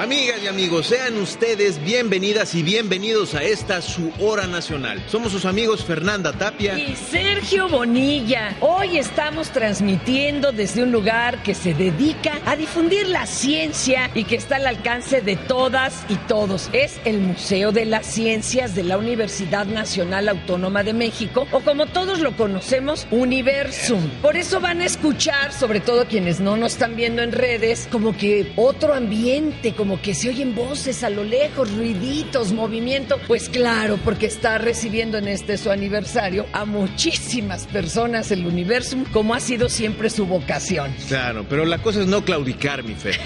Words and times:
Amigas 0.00 0.40
y 0.42 0.46
amigos, 0.46 0.86
sean 0.86 1.18
ustedes 1.18 1.78
bienvenidas 1.84 2.54
y 2.54 2.62
bienvenidos 2.62 3.34
a 3.34 3.42
esta 3.42 3.82
su 3.82 4.10
hora 4.18 4.46
nacional. 4.46 5.04
Somos 5.08 5.30
sus 5.30 5.44
amigos 5.44 5.84
Fernanda 5.84 6.32
Tapia 6.32 6.78
y 6.78 6.96
Sergio 6.96 7.68
Bonilla. 7.68 8.56
Hoy 8.60 8.96
estamos 8.96 9.50
transmitiendo 9.50 10.52
desde 10.52 10.84
un 10.84 10.90
lugar 10.90 11.42
que 11.42 11.54
se 11.54 11.74
dedica 11.74 12.40
a 12.46 12.56
difundir 12.56 13.08
la 13.08 13.26
ciencia 13.26 14.10
y 14.14 14.24
que 14.24 14.36
está 14.36 14.56
al 14.56 14.68
alcance 14.68 15.20
de 15.20 15.36
todas 15.36 16.06
y 16.08 16.14
todos. 16.16 16.70
Es 16.72 16.98
el 17.04 17.20
Museo 17.20 17.70
de 17.70 17.84
las 17.84 18.06
Ciencias 18.06 18.74
de 18.74 18.84
la 18.84 18.96
Universidad 18.96 19.66
Nacional 19.66 20.30
Autónoma 20.30 20.82
de 20.82 20.94
México 20.94 21.46
o 21.52 21.60
como 21.60 21.84
todos 21.84 22.20
lo 22.20 22.34
conocemos, 22.38 23.06
Universum. 23.10 24.08
Por 24.22 24.38
eso 24.38 24.60
van 24.62 24.80
a 24.80 24.86
escuchar, 24.86 25.52
sobre 25.52 25.80
todo 25.80 26.06
quienes 26.06 26.40
no 26.40 26.56
nos 26.56 26.72
están 26.72 26.96
viendo 26.96 27.20
en 27.20 27.32
redes, 27.32 27.86
como 27.92 28.16
que 28.16 28.50
otro 28.56 28.94
ambiente, 28.94 29.74
como 29.74 29.89
como 29.90 30.02
que 30.02 30.14
se 30.14 30.28
oyen 30.28 30.54
voces 30.54 31.02
a 31.02 31.10
lo 31.10 31.24
lejos, 31.24 31.68
ruiditos, 31.74 32.52
movimiento. 32.52 33.18
Pues 33.26 33.48
claro, 33.48 33.98
porque 34.04 34.26
está 34.26 34.56
recibiendo 34.56 35.18
en 35.18 35.26
este 35.26 35.58
su 35.58 35.68
aniversario 35.68 36.46
a 36.52 36.64
muchísimas 36.64 37.66
personas 37.66 38.30
el 38.30 38.46
universo, 38.46 38.96
como 39.12 39.34
ha 39.34 39.40
sido 39.40 39.68
siempre 39.68 40.08
su 40.08 40.26
vocación. 40.26 40.94
Claro, 41.08 41.44
pero 41.48 41.64
la 41.64 41.78
cosa 41.78 42.02
es 42.02 42.06
no 42.06 42.24
claudicar, 42.24 42.84
mi 42.84 42.94
fe. 42.94 43.18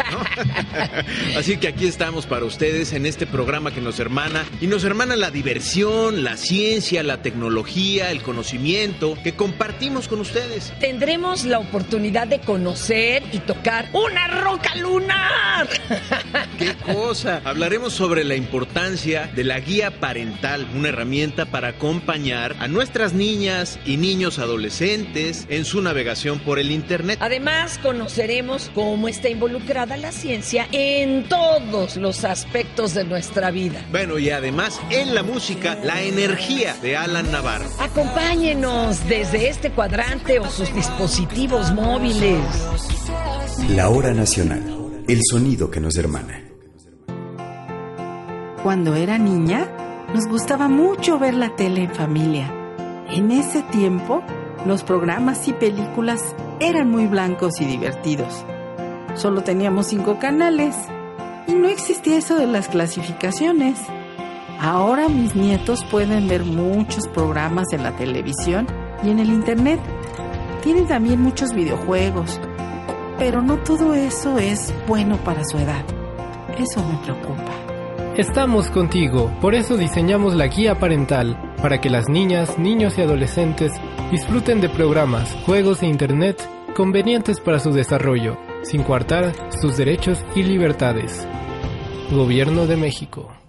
Así 1.37 1.59
que 1.59 1.69
aquí 1.69 1.87
estamos 1.87 2.25
para 2.25 2.47
ustedes 2.47 2.95
en 2.95 3.05
este 3.05 3.27
programa 3.27 3.71
que 3.71 3.83
nos 3.83 4.01
hermana 4.01 4.47
y 4.63 4.67
nos 4.67 4.85
hermana 4.85 5.17
la 5.17 5.31
diversión, 5.31 6.25
la 6.25 6.39
ciencia, 6.39 7.03
la 7.03 7.21
tecnología, 7.21 8.11
el 8.11 8.23
conocimiento 8.23 9.19
que 9.23 9.35
compartimos 9.35 10.09
con 10.09 10.21
ustedes. 10.21 10.73
Tendremos 10.81 11.45
la 11.45 11.59
oportunidad 11.59 12.27
de 12.27 12.41
conocer 12.41 13.23
y 13.33 13.41
tocar 13.41 13.91
una 13.93 14.29
roca 14.29 14.75
lunar. 14.77 15.69
¡Qué 16.59 16.75
cosa! 16.75 17.41
Hablaremos 17.45 17.93
sobre 17.93 18.25
la 18.25 18.35
importancia 18.35 19.31
de 19.35 19.45
la 19.45 19.61
guía 19.61 20.01
parental, 20.01 20.67
una 20.75 20.89
herramienta 20.91 21.47
para 21.47 21.69
acompañar 21.69 22.57
a 22.61 22.69
nuestras 22.69 23.13
niñas 23.13 23.79
y 23.85 23.97
niños 23.97 24.39
adolescentes 24.39 25.47
en 25.49 25.65
su 25.65 25.83
navegación 25.83 26.39
por 26.39 26.59
el 26.59 26.71
Internet. 26.71 27.19
Además, 27.21 27.79
conoceremos 27.79 28.71
cómo 28.75 29.09
está 29.09 29.29
involucrada 29.29 29.97
la 29.97 30.13
ciencia 30.13 30.69
en 30.73 31.29
todos 31.29 31.97
los 31.97 32.25
aspectos 32.25 32.95
de 32.95 33.05
nuestra 33.05 33.51
vida. 33.51 33.85
Bueno, 33.91 34.19
y 34.19 34.31
además 34.31 34.81
en 34.91 35.15
la 35.15 35.23
música, 35.23 35.79
la 35.83 36.03
energía 36.03 36.75
de 36.83 36.97
Alan 36.97 37.31
Navarro. 37.31 37.69
Acompáñenos 37.79 39.07
desde 39.09 39.49
este 39.49 39.71
cuadrante 39.71 40.39
o 40.39 40.51
sus 40.51 40.75
dispositivos 40.75 41.73
móviles. 41.73 42.41
La 43.71 43.89
hora 43.89 44.13
nacional, 44.13 44.63
el 45.07 45.21
sonido 45.23 45.71
que 45.71 45.81
nos 45.81 45.97
hermana. 45.97 46.41
Cuando 48.63 48.95
era 48.95 49.19
niña, 49.19 49.69
nos 50.15 50.27
gustaba 50.27 50.69
mucho 50.69 51.19
ver 51.19 51.35
la 51.35 51.55
tele 51.57 51.85
en 51.85 51.95
familia. 51.95 52.51
En 53.11 53.31
ese 53.31 53.63
tiempo, 53.65 54.23
los 54.65 54.83
programas 54.83 55.47
y 55.47 55.53
películas 55.53 56.35
eran 56.59 56.91
muy 56.91 57.07
blancos 57.07 57.61
y 57.61 57.67
divertidos. 57.67 58.47
Solo 59.15 59.43
teníamos 59.43 59.89
cinco 59.89 60.19
canales 60.19 60.75
y 61.47 61.53
no 61.53 61.69
existía 61.69 62.17
eso 62.17 62.37
de 62.37 62.47
las 62.47 62.69
clasificaciones. 62.69 63.79
Ahora 64.59 65.11
mis 65.11 65.37
nietos 65.37 65.85
pueden 65.91 66.29
ver 66.29 66.45
muchos 66.45 67.09
programas 67.09 67.67
en 67.73 67.83
la 67.83 67.95
televisión 67.97 68.67
y 69.03 69.11
en 69.11 69.19
el 69.19 69.29
Internet. 69.29 69.81
Tienen 70.63 70.87
también 70.87 71.21
muchos 71.21 71.53
videojuegos, 71.53 72.41
pero 73.19 73.43
no 73.43 73.59
todo 73.59 73.95
eso 73.95 74.39
es 74.39 74.73
bueno 74.87 75.17
para 75.19 75.45
su 75.45 75.59
edad. 75.59 75.85
Eso 76.59 76.85
me 76.85 76.97
preocupa. 77.05 77.53
Estamos 78.17 78.71
contigo, 78.71 79.33
por 79.41 79.55
eso 79.55 79.77
diseñamos 79.77 80.35
la 80.35 80.47
guía 80.47 80.79
parental, 80.79 81.55
para 81.61 81.81
que 81.81 81.91
las 81.91 82.09
niñas, 82.09 82.59
niños 82.59 82.97
y 82.97 83.03
adolescentes 83.03 83.73
disfruten 84.13 84.61
de 84.61 84.69
programas, 84.69 85.35
juegos 85.45 85.83
e 85.83 85.87
internet 85.87 86.41
convenientes 86.77 87.41
para 87.41 87.59
su 87.59 87.73
desarrollo, 87.73 88.37
sin 88.63 88.83
coartar 88.83 89.33
sus 89.61 89.77
derechos 89.77 90.25
y 90.35 90.43
libertades. 90.43 91.27
Gobierno 92.11 92.67
de 92.67 92.77
México. 92.77 93.44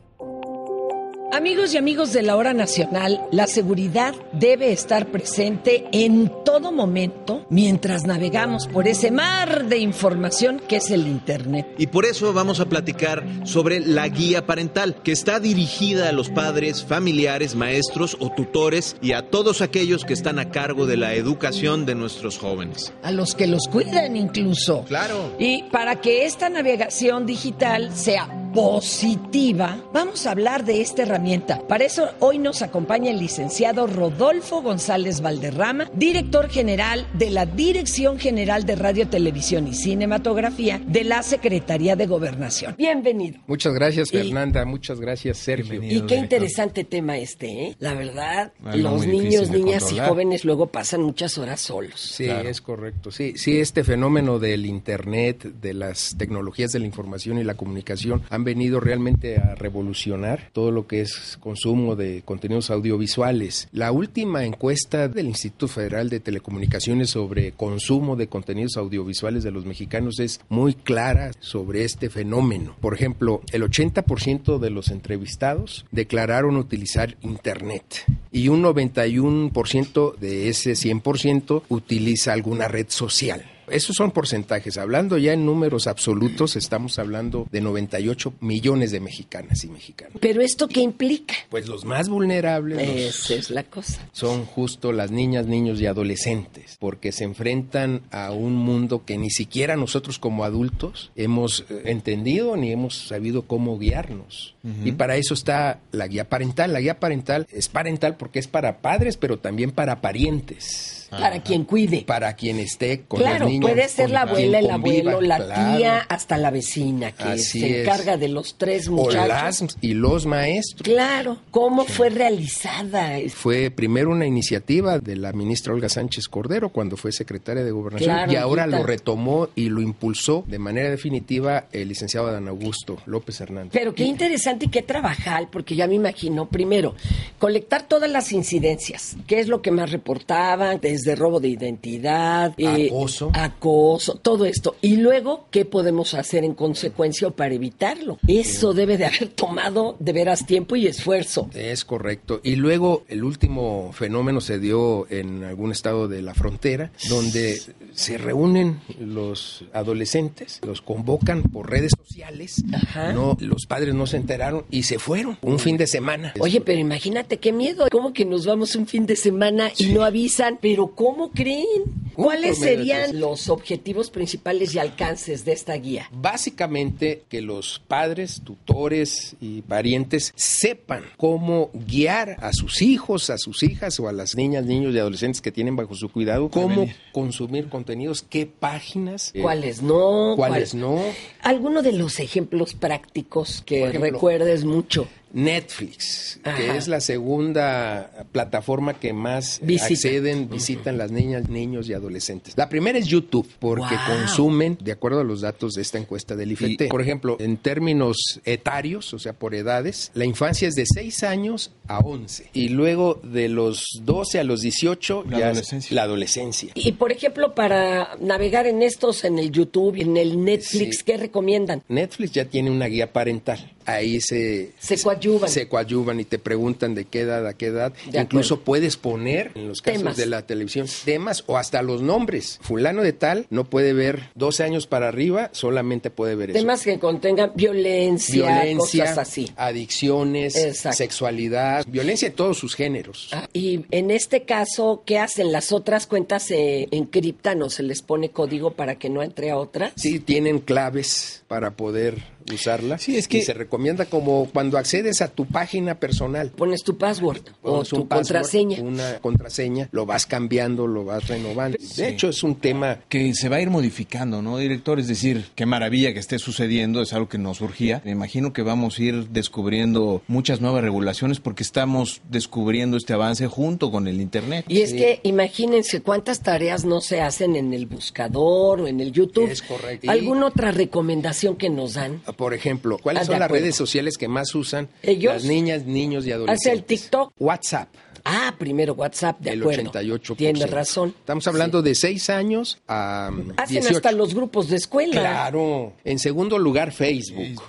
Amigos 1.35 1.73
y 1.73 1.78
amigos 1.78 2.13
de 2.13 2.22
la 2.22 2.38
hora 2.38 2.53
nacional, 2.53 3.19
la 3.29 3.46
seguridad 3.46 4.16
debe 4.31 4.72
estar 4.72 5.07
presente 5.07 5.84
en 5.91 6.31
todo 6.46 6.72
momento 6.72 7.46
mientras 7.50 8.06
navegamos 8.06 8.68
por 8.68 8.88
ese 8.88 9.12
mar 9.12 9.66
de 9.66 9.79
información 9.79 10.62
que 10.66 10.78
es 10.78 10.91
el 10.91 11.06
Internet. 11.07 11.68
Y 11.78 11.88
por 11.88 12.06
eso 12.06 12.31
vamos 12.31 12.62
a 12.62 12.68
platicar 12.68 13.25
sobre 13.44 13.81
la 13.81 14.07
guía 14.07 14.46
parental, 14.46 15.01
que 15.03 15.12
está 15.12 15.41
dirigida 15.41 16.07
a 16.07 16.13
los 16.13 16.29
padres, 16.29 16.85
familiares, 16.85 17.53
maestros 17.53 18.16
o 18.22 18.29
tutores 18.29 18.96
y 19.02 19.12
a 19.12 19.29
todos 19.29 19.59
aquellos 19.59 20.06
que 20.06 20.13
están 20.13 20.40
a 20.40 20.52
cargo 20.52 20.85
de 20.85 20.96
la 20.96 21.16
educación 21.16 21.85
de 21.85 21.96
nuestros 21.96 22.38
jóvenes. 22.38 22.94
A 23.03 23.12
los 23.12 23.35
que 23.35 23.47
los 23.47 23.67
cuidan 23.67 24.16
incluso. 24.16 24.85
Claro. 24.88 25.35
Y 25.38 25.63
para 25.63 26.00
que 26.00 26.25
esta 26.25 26.47
navegación 26.47 27.25
digital 27.25 27.94
sea 27.94 28.29
positiva, 28.53 29.84
vamos 29.91 30.25
a 30.25 30.31
hablar 30.31 30.63
de 30.63 30.79
esta 30.79 31.02
herramienta. 31.02 31.25
Para 31.68 31.86
eso 31.86 32.09
hoy 32.19 32.38
nos 32.38 32.62
acompaña 32.62 33.09
el 33.09 33.18
licenciado 33.18 33.88
Rodolfo 33.88 34.62
González 34.62 35.22
Valderrama, 35.22 35.90
director 35.96 36.50
general 36.50 37.08
de 37.13 37.31
la 37.31 37.47
Dirección 37.47 38.19
General 38.19 38.63
de 38.63 38.75
Radio, 38.75 39.08
Televisión 39.08 39.68
y 39.68 39.74
Cinematografía 39.74 40.80
de 40.85 41.03
la 41.03 41.24
Secretaría 41.24 41.96
de 41.96 42.06
Gobernación. 42.06 42.75
Bienvenido. 42.78 43.40
Muchas 43.47 43.74
gracias, 43.74 44.12
Fernanda. 44.12 44.66
Muchas 44.66 45.00
gracias, 45.00 45.38
Sergio. 45.38 45.81
Y 45.81 46.02
qué 46.02 46.16
interesante 46.16 46.84
tema 46.84 47.18
este, 47.18 47.69
¿eh? 47.69 47.75
La 47.80 47.96
verdad, 47.96 48.53
los 48.75 49.08
niños, 49.08 49.50
niñas 49.50 49.91
y 49.91 49.97
jóvenes 49.97 50.46
luego 50.46 50.68
pasan 50.68 51.02
muchas 51.02 51.40
horas 51.40 51.59
solos. 51.59 52.00
Sí, 52.00 52.25
es 52.25 52.62
correcto. 52.62 53.09
Sí, 53.09 53.34
sí, 53.35 53.59
este 53.59 53.84
fenómeno 53.84 54.38
del 54.38 54.68
Internet, 54.68 55.41
de 55.59 55.74
las 55.74 56.16
tecnologías 56.19 56.72
de 56.72 56.80
la 56.80 56.85
información 56.85 57.40
y 57.40 57.44
la 57.44 57.56
comunicación 57.56 58.22
han 58.30 58.44
venido 58.44 58.80
realmente 58.80 59.38
a 59.38 59.56
revolucionar 59.56 60.52
todo 60.53 60.69
lo 60.69 60.85
que 60.85 61.02
es 61.02 61.15
consumo 61.40 61.96
de 61.96 62.22
contenidos 62.24 62.70
audiovisuales. 62.70 63.68
La 63.72 63.92
última 63.92 64.46
encuesta 64.46 65.08
del 65.08 65.28
Instituto 65.28 65.68
Federal 65.68 66.09
de 66.09 66.20
Telecomunicaciones 66.20 67.09
sobre 67.09 67.52
consumo 67.52 68.16
de 68.16 68.28
contenidos 68.28 68.78
audiovisuales 68.78 69.44
de 69.44 69.52
los 69.52 69.66
mexicanos 69.66 70.20
es 70.20 70.42
muy 70.50 70.74
clara 70.74 71.31
sobre 71.40 71.84
este 71.84 72.09
fenómeno. 72.09 72.76
Por 72.81 72.94
ejemplo, 72.94 73.42
el 73.52 73.64
80% 73.64 74.59
de 74.59 74.70
los 74.70 74.90
entrevistados 74.90 75.86
declararon 75.92 76.58
utilizar 76.58 77.18
Internet 77.22 78.06
y 78.32 78.50
un 78.50 78.64
91% 78.64 80.18
de 80.18 80.50
ese 80.50 80.74
100% 80.74 81.64
utiliza 81.70 82.34
alguna 82.34 82.68
red 82.68 82.88
social. 82.90 83.55
Esos 83.70 83.96
son 83.96 84.12
porcentajes. 84.12 84.78
Hablando 84.78 85.18
ya 85.18 85.34
en 85.34 85.46
números 85.46 85.88
absolutos, 85.88 86.56
estamos 86.56 87.00
hablando 87.00 87.48
de 87.52 87.62
98 87.62 88.34
millones 88.42 88.92
de 88.92 89.00
mexicanas 89.00 89.64
y 89.64 89.70
mexicanos. 89.70 90.18
¿Pero 90.20 90.42
esto 90.42 90.68
qué 90.68 90.81
implica? 90.81 91.36
Pues 91.50 91.68
los 91.68 91.86
más 91.86 92.09
vulnerables. 92.09 93.16
Esa 93.16 93.36
es 93.36 93.50
la 93.50 93.64
cosa. 93.64 94.08
Son 94.12 94.46
justo 94.46 94.92
las 94.92 95.12
niñas, 95.12 95.48
niños 95.48 95.80
y 95.81 95.86
adolescentes, 95.86 96.78
porque 96.80 97.12
se 97.12 97.24
enfrentan 97.24 98.02
a 98.12 98.31
un 98.31 98.56
mundo 98.56 99.03
que 99.06 99.18
ni 99.18 99.30
siquiera 99.30 99.76
nosotros 99.76 100.20
como 100.20 100.44
adultos 100.44 101.12
hemos 101.16 101.66
eh, 101.70 101.84
entendido 101.86 102.56
ni 102.58 102.72
hemos 102.72 103.08
sabido 103.08 103.44
cómo 103.44 103.78
guiarnos. 103.78 104.56
Y 104.84 104.94
para 104.94 105.16
eso 105.16 105.36
está 105.36 105.80
la 105.92 106.08
guía 106.08 106.28
parental. 106.28 106.74
La 106.74 106.80
guía 106.80 107.00
parental 107.00 107.46
es 107.52 107.68
parental 107.68 108.18
porque 108.18 108.40
es 108.40 108.47
para 108.47 108.80
padres, 108.80 109.16
pero 109.16 109.38
también 109.38 109.70
para 109.70 110.02
parientes. 110.02 110.95
Para 111.20 111.42
quien 111.42 111.64
cuide. 111.66 112.03
Para 112.06 112.36
quien 112.36 112.59
esté 112.59 113.02
con 113.08 113.20
claro, 113.20 113.46
los 113.46 113.50
niños. 113.50 113.72
puede 113.72 113.88
ser 113.90 114.09
la 114.09 114.22
abuela, 114.22 114.59
el 114.59 114.70
abuelo, 114.70 115.22
la 115.22 115.38
tía, 115.78 116.00
hasta 116.09 116.38
la 116.38 116.52
vecina 116.52 117.12
que 117.12 117.38
se 117.38 117.81
encarga 117.81 118.17
de 118.17 118.29
los 118.29 118.58
tres 118.58 118.90
muchachos. 118.90 119.23
O 119.23 119.28
las 119.28 119.78
y 119.82 119.94
los 119.94 120.26
maestros. 120.26 120.84
Claro. 120.84 121.38
¿Cómo 121.52 121.85
fue 121.85 122.09
realizada? 122.09 123.17
Fue 123.29 123.72
primero 123.72 124.12
una 124.12 124.26
iniciativa 124.26 125.00
de 125.00 125.16
la 125.16 125.34
ministra 125.34 125.73
Olga 125.73 125.90
Sánchez 125.90 126.28
Cordero 126.28 126.70
cuando 126.70 126.97
fue 126.97 127.12
secretaria 127.12 127.64
de 127.64 127.72
Gobernación 127.72 128.32
y 128.32 128.35
ahora 128.35 128.67
lo 128.67 128.84
retomó 128.84 129.50
y 129.56 129.70
lo 129.70 129.82
impulsó 129.82 130.44
de 130.47 130.59
manera 130.59 130.90
definitiva 130.90 131.66
el 131.72 131.90
licenciado 131.90 132.32
Dan 132.32 132.47
Augusto 132.47 132.97
López 133.06 133.40
Hernández. 133.41 133.72
Pero 133.73 133.94
qué 133.94 134.03
interesante 134.03 134.66
y 134.66 134.70
qué 134.70 134.82
trabajar, 134.82 135.50
porque 135.52 135.76
ya 135.76 135.88
me 135.88 135.96
imagino, 135.96 136.47
primero, 136.47 136.96
colectar 137.40 137.88
todas 137.88 138.09
las 138.09 138.32
incidencias, 138.32 139.16
qué 139.28 139.40
es 139.40 139.47
lo 139.47 139.62
que 139.62 139.72
más 139.72 139.91
reportaban, 139.91 140.79
desde 140.82 141.04
desde 141.05 141.16
robo 141.16 141.40
de 141.40 141.49
identidad, 141.49 142.53
eh, 142.57 142.87
Acoso. 142.87 143.31
acoso, 143.35 144.16
todo 144.16 144.46
esto. 144.46 144.75
Y 144.81 144.96
luego, 144.97 145.46
¿qué 145.52 145.63
podemos 145.63 146.16
hacer 146.16 146.43
en 146.43 146.55
consecuencia 146.55 147.29
para 147.29 147.53
evitarlo? 147.53 148.17
Eso 148.28 148.73
debe 148.73 148.97
de 148.97 149.05
haber 149.05 149.28
tomado 149.29 149.96
de 149.99 150.13
veras 150.13 150.47
tiempo 150.47 150.75
y 150.75 150.87
esfuerzo. 150.87 151.47
Es 151.53 151.85
correcto. 151.85 152.41
Y 152.43 152.55
luego 152.55 153.03
el 153.07 153.23
último 153.23 153.91
fenómeno 153.93 154.41
se 154.41 154.57
dio 154.57 155.05
en 155.11 155.43
algún 155.43 155.72
estado 155.72 156.07
de 156.07 156.23
la 156.23 156.34
frontera, 156.34 156.91
donde 157.07 157.61
se 157.93 158.17
reúnen 158.17 158.79
los 158.99 159.63
adolescentes, 159.73 160.59
los 160.66 160.81
convocan 160.81 161.43
por 161.43 161.69
redes 161.69 161.91
sociales, 161.96 162.63
Ajá. 162.73 163.13
no, 163.13 163.37
los 163.40 163.67
padres 163.67 163.93
no 163.93 164.07
se 164.07 164.17
enteraron 164.17 164.66
y 164.72 164.84
se 164.84 164.97
fueron 164.97 165.37
un 165.43 165.59
fin 165.59 165.78
de 165.78 165.85
semana. 165.85 166.34
Oye, 166.40 166.61
pero 166.61 166.79
imagínate 166.79 167.37
qué 167.37 167.53
miedo. 167.53 167.85
¿Cómo 167.91 168.11
que 168.11 168.25
nos 168.25 168.47
vamos 168.47 168.75
un 168.75 168.87
fin 168.87 169.05
de 169.05 169.16
semana 169.16 169.69
y 169.78 169.87
no 169.87 170.03
avisan? 170.03 170.57
Pero 170.61 170.95
¿cómo 170.96 171.32
creen? 171.32 171.84
¿Cuáles 172.16 172.59
serían 172.59 173.20
los 173.20 173.50
objetivos 173.50 174.09
principales 174.09 174.74
y 174.74 174.80
alcances 174.80 175.44
de 175.44 175.52
esta 175.52 175.74
guía? 175.74 176.09
Básicamente 176.14 177.24
que 177.28 177.42
los 177.42 177.82
padres, 177.88 178.42
tutores 178.44 179.36
y 179.42 179.62
parientes 179.64 180.32
sepan 180.36 181.03
cómo 181.18 181.72
guiar 181.74 182.38
a 182.40 182.53
sus 182.53 182.82
hijos, 182.82 183.30
a 183.30 183.38
sus 183.38 183.64
hijas 183.64 184.00
o 184.00 184.08
a 184.08 184.14
las 184.14 184.36
niñas, 184.36 184.66
niños 184.66 184.94
y 184.96 185.00
adolescentes 185.00 185.42
que 185.42 185.52
tienen 185.52 185.76
bajo 185.76 185.94
su 185.96 186.09
cuidado, 186.09 186.50
cómo 186.50 186.88
consumir 187.12 187.68
contenidos, 187.68 188.22
qué 188.22 188.46
páginas, 188.46 189.32
eh, 189.34 189.41
¿Cuáles 189.41 189.82
no? 189.82 190.34
cuáles 190.38 190.72
¿Cuál- 190.72 190.82
no. 190.82 191.02
Alguno 191.46 191.82
de 191.84 191.92
los 191.92 192.20
ejemplos 192.20 192.74
prácticos 192.74 193.62
que 193.66 193.86
ejemplo, 193.88 194.12
recuerdes 194.12 194.66
mucho. 194.66 195.08
Netflix, 195.32 196.40
que 196.56 196.78
es 196.78 196.88
la 196.88 197.02
segunda 197.02 198.26
plataforma 198.32 198.94
que 198.94 199.12
más 199.12 199.58
eh, 199.59 199.66
Visita. 199.66 199.94
acceden, 199.94 200.50
visitan 200.50 200.97
las 200.97 201.12
niñas, 201.12 201.50
niños 201.50 201.90
y 201.90 201.94
adolescentes. 201.94 202.53
La 202.58 202.70
primera 202.70 202.97
es 202.97 203.06
YouTube, 203.08 203.47
porque 203.59 203.96
Wow. 203.96 204.18
consumen, 204.18 204.78
de 204.82 204.94
acuerdo 204.94 205.20
a 205.20 205.24
los 205.26 205.42
datos 205.42 205.74
de 205.74 205.82
esta 205.82 205.97
encuesta 205.97 206.36
del 206.38 206.53
IFT, 206.53 206.88
por 206.90 207.02
ejemplo, 207.02 207.36
en 207.40 207.58
términos 207.58 208.16
etarios, 208.46 209.14
o 209.14 209.20
sea, 209.20 209.34
por 209.34 209.53
edades, 209.53 210.09
la 210.14 210.24
infancia 210.26 210.68
es 210.70 210.76
de 210.76 210.86
6 210.86 211.24
años 211.24 211.72
a 211.87 211.99
11, 211.99 212.49
y 212.53 212.70
luego 212.70 213.20
de 213.23 213.49
los 213.49 213.85
12 214.03 214.40
a 214.40 214.43
los 214.43 214.61
18, 214.61 215.23
La 215.29 215.32
ya 215.32 215.37
es 215.37 215.43
adolescencia. 215.52 215.96
la 215.96 216.03
adolescencia. 216.03 216.72
Y 216.76 216.91
por 216.93 217.11
ejemplo, 217.11 217.53
para 217.55 218.16
navegar 218.20 218.67
en 218.67 218.82
estos, 218.82 219.23
en 219.23 219.40
el 219.40 219.52
YouTube 219.52 219.96
y 219.97 220.02
en 220.02 220.17
el 220.17 220.43
Netflix, 220.43 220.97
Sí. 220.99 221.03
¿qué 221.05 221.17
recomiendan? 221.17 221.84
Netflix 221.87 222.32
ya 222.32 222.46
tiene 222.46 222.72
una 222.72 222.85
guía 222.87 223.11
parental. 223.14 223.72
Ahí 223.87 224.20
se, 224.20 224.72
Se 224.79 224.97
coadyuvan. 224.99 225.47
Se 225.47 225.67
coadyuvan 225.67 226.20
y 226.20 226.26
te 226.26 226.40
preguntan 226.40 226.96
de 226.96 227.05
qué 227.05 227.20
edad 227.20 227.46
a 227.46 227.53
qué 227.53 227.67
edad. 227.67 227.93
De 228.09 228.20
Incluso 228.20 228.55
acuerdo. 228.55 228.66
puedes 228.66 228.97
poner 228.97 229.52
en 229.53 229.67
los 229.67 229.81
casos 229.84 229.99
Temas. 230.02 230.17
de 230.17 230.26
la 230.26 230.41
televisión 230.47 230.88
temas 231.05 231.43
o 231.46 231.55
hasta 231.58 231.84
los 231.84 232.02
nombres. 232.02 232.58
Fulano 232.64 233.03
de 233.03 233.14
tal 233.14 233.46
no 233.52 233.66
puede 233.66 233.93
ver 233.93 234.31
12 234.34 234.64
años 234.64 234.88
para 234.88 235.08
arriba, 235.08 235.49
solamente 235.53 236.09
puede 236.09 236.34
ver 236.35 236.49
eso. 236.49 236.59
Temas 236.59 236.81
que 236.84 236.97
contengan 236.97 237.52
violencia, 237.55 238.34
Violencia, 238.64 239.03
cosas 239.03 239.17
así. 239.20 239.52
adicciones, 239.55 240.55
Exacto. 240.55 240.97
sexualidad, 240.97 241.75
violencia 241.84 242.30
de 242.30 242.36
todos 242.36 242.58
sus 242.58 242.76
géneros. 242.76 243.30
Ah, 243.34 243.48
Y 243.54 243.86
en 243.92 244.12
este 244.12 244.44
caso, 244.44 245.04
¿qué 245.06 245.20
hacen? 245.20 245.52
¿Las 245.52 245.72
otras 245.72 246.08
cuentas 246.08 246.44
se 246.44 246.88
encriptan 246.92 247.62
o 247.62 247.70
se 247.70 247.84
les 247.84 248.02
pone 248.02 248.30
código 248.30 248.72
para 248.72 248.96
que 248.96 249.10
no 249.10 249.22
entre 249.24 249.52
a 249.52 249.58
otra? 249.58 249.92
Sí, 249.96 250.20
tienen 250.20 250.60
claves 250.60 251.44
para 251.48 251.72
poder 251.72 252.36
usarla. 252.54 253.00
Sí, 253.00 253.18
es 253.18 253.28
que- 253.28 253.40
Y 253.40 253.42
se 253.42 253.54
recomienda 253.56 254.06
como 254.06 254.48
cuando 254.54 254.78
accedes 254.78 255.22
a 255.24 255.30
tu 255.30 255.46
página 255.48 256.00
personal. 256.00 256.51
Pones 256.51 256.84
tu 256.84 256.96
password 256.96 257.42
o 257.63 257.84
tu 257.84 257.96
un 258.01 258.08
password, 258.08 258.08
contraseña. 258.08 258.82
Una 258.82 259.18
contraseña, 259.20 259.89
lo 259.92 260.06
vas 260.06 260.27
cambiando, 260.27 260.86
lo 260.86 261.06
vas 261.06 261.27
renovando. 261.27 261.77
De 261.98 262.08
hecho, 262.08 262.30
es 262.30 262.44
un 262.44 262.56
tema 262.56 263.00
que 263.10 263.34
se 263.34 263.50
va 263.50 263.56
a 263.56 263.62
ir 263.62 263.72
modificando, 263.72 264.44
¿no, 264.44 264.60
director? 264.60 265.00
Es 265.00 265.08
decir, 265.08 265.46
qué 265.56 265.66
maravilla 265.66 266.13
que 266.13 266.20
esté 266.20 266.38
sucediendo, 266.38 267.01
es 267.01 267.13
algo 267.13 267.30
que 267.30 267.39
nos 267.39 267.58
surgía. 267.58 268.01
Me 268.06 268.12
imagino 268.12 268.54
que 268.54 268.62
vamos 268.62 269.00
a 269.00 269.04
ir 269.04 269.30
descubriendo 269.30 270.22
muchas 270.27 270.62
nuevas 270.62 270.84
regulaciones 270.84 271.39
porque 271.39 271.63
estamos 271.65 272.22
descubriendo 272.29 272.96
este 272.98 273.13
avance 273.13 273.48
junto 273.48 273.91
con 273.91 274.08
el 274.08 274.22
Internet. 274.22 274.65
Y 274.67 274.82
es 274.82 274.94
que 274.94 275.20
imagínense 275.24 276.01
cuántas 276.01 276.41
tareas 276.41 276.86
no 276.86 277.01
se 277.01 277.22
hacen 277.22 277.56
en 277.56 277.74
el 277.74 277.86
buscador 277.88 278.82
o 278.82 278.88
en 278.88 279.00
el 279.01 279.12
YouTube. 279.12 279.50
Es 279.50 279.62
correcto. 279.62 280.06
Y- 280.06 280.10
¿Alguna 280.10 280.48
otra 280.48 280.72
recomendación 280.72 281.56
que 281.56 281.70
nos 281.70 281.96
dan? 281.96 282.22
Por 282.38 282.53
ejemplo, 282.53 282.98
¿cuáles 283.01 283.24
Ah, 283.24 283.25
son 283.25 283.39
las 283.39 283.51
redes 283.51 283.75
sociales 283.75 284.17
que 284.17 284.27
más 284.27 284.53
usan 284.56 284.89
¿Ellos? 285.03 285.34
las 285.34 285.44
niñas, 285.46 285.86
niños 285.86 286.25
y 286.25 286.29
¿Hace 286.29 286.34
adolescentes? 286.36 286.74
el 286.79 286.84
TikTok? 286.86 287.34
WhatsApp. 287.39 287.89
Ah, 288.27 288.56
primero 288.58 288.94
WhatsApp, 288.94 289.39
de 289.39 289.51
el 289.51 289.62
acuerdo. 289.62 289.91
88%. 289.91 290.36
Tiene 290.36 290.65
razón. 290.65 291.13
Estamos 291.20 291.46
hablando 291.48 291.84
de 291.84 291.94
6 291.94 292.32
años 292.32 292.79
a 292.88 293.29
um, 293.32 293.51
Hacen 293.56 293.82
18. 293.82 293.98
hasta 293.98 294.12
los 294.13 294.34
grupos 294.34 294.67
de 294.67 294.77
escuela. 294.77 295.20
Claro. 295.22 295.94
En 296.03 296.17
segundo 296.17 296.58
lugar, 296.58 296.91
Facebook, 296.91 297.62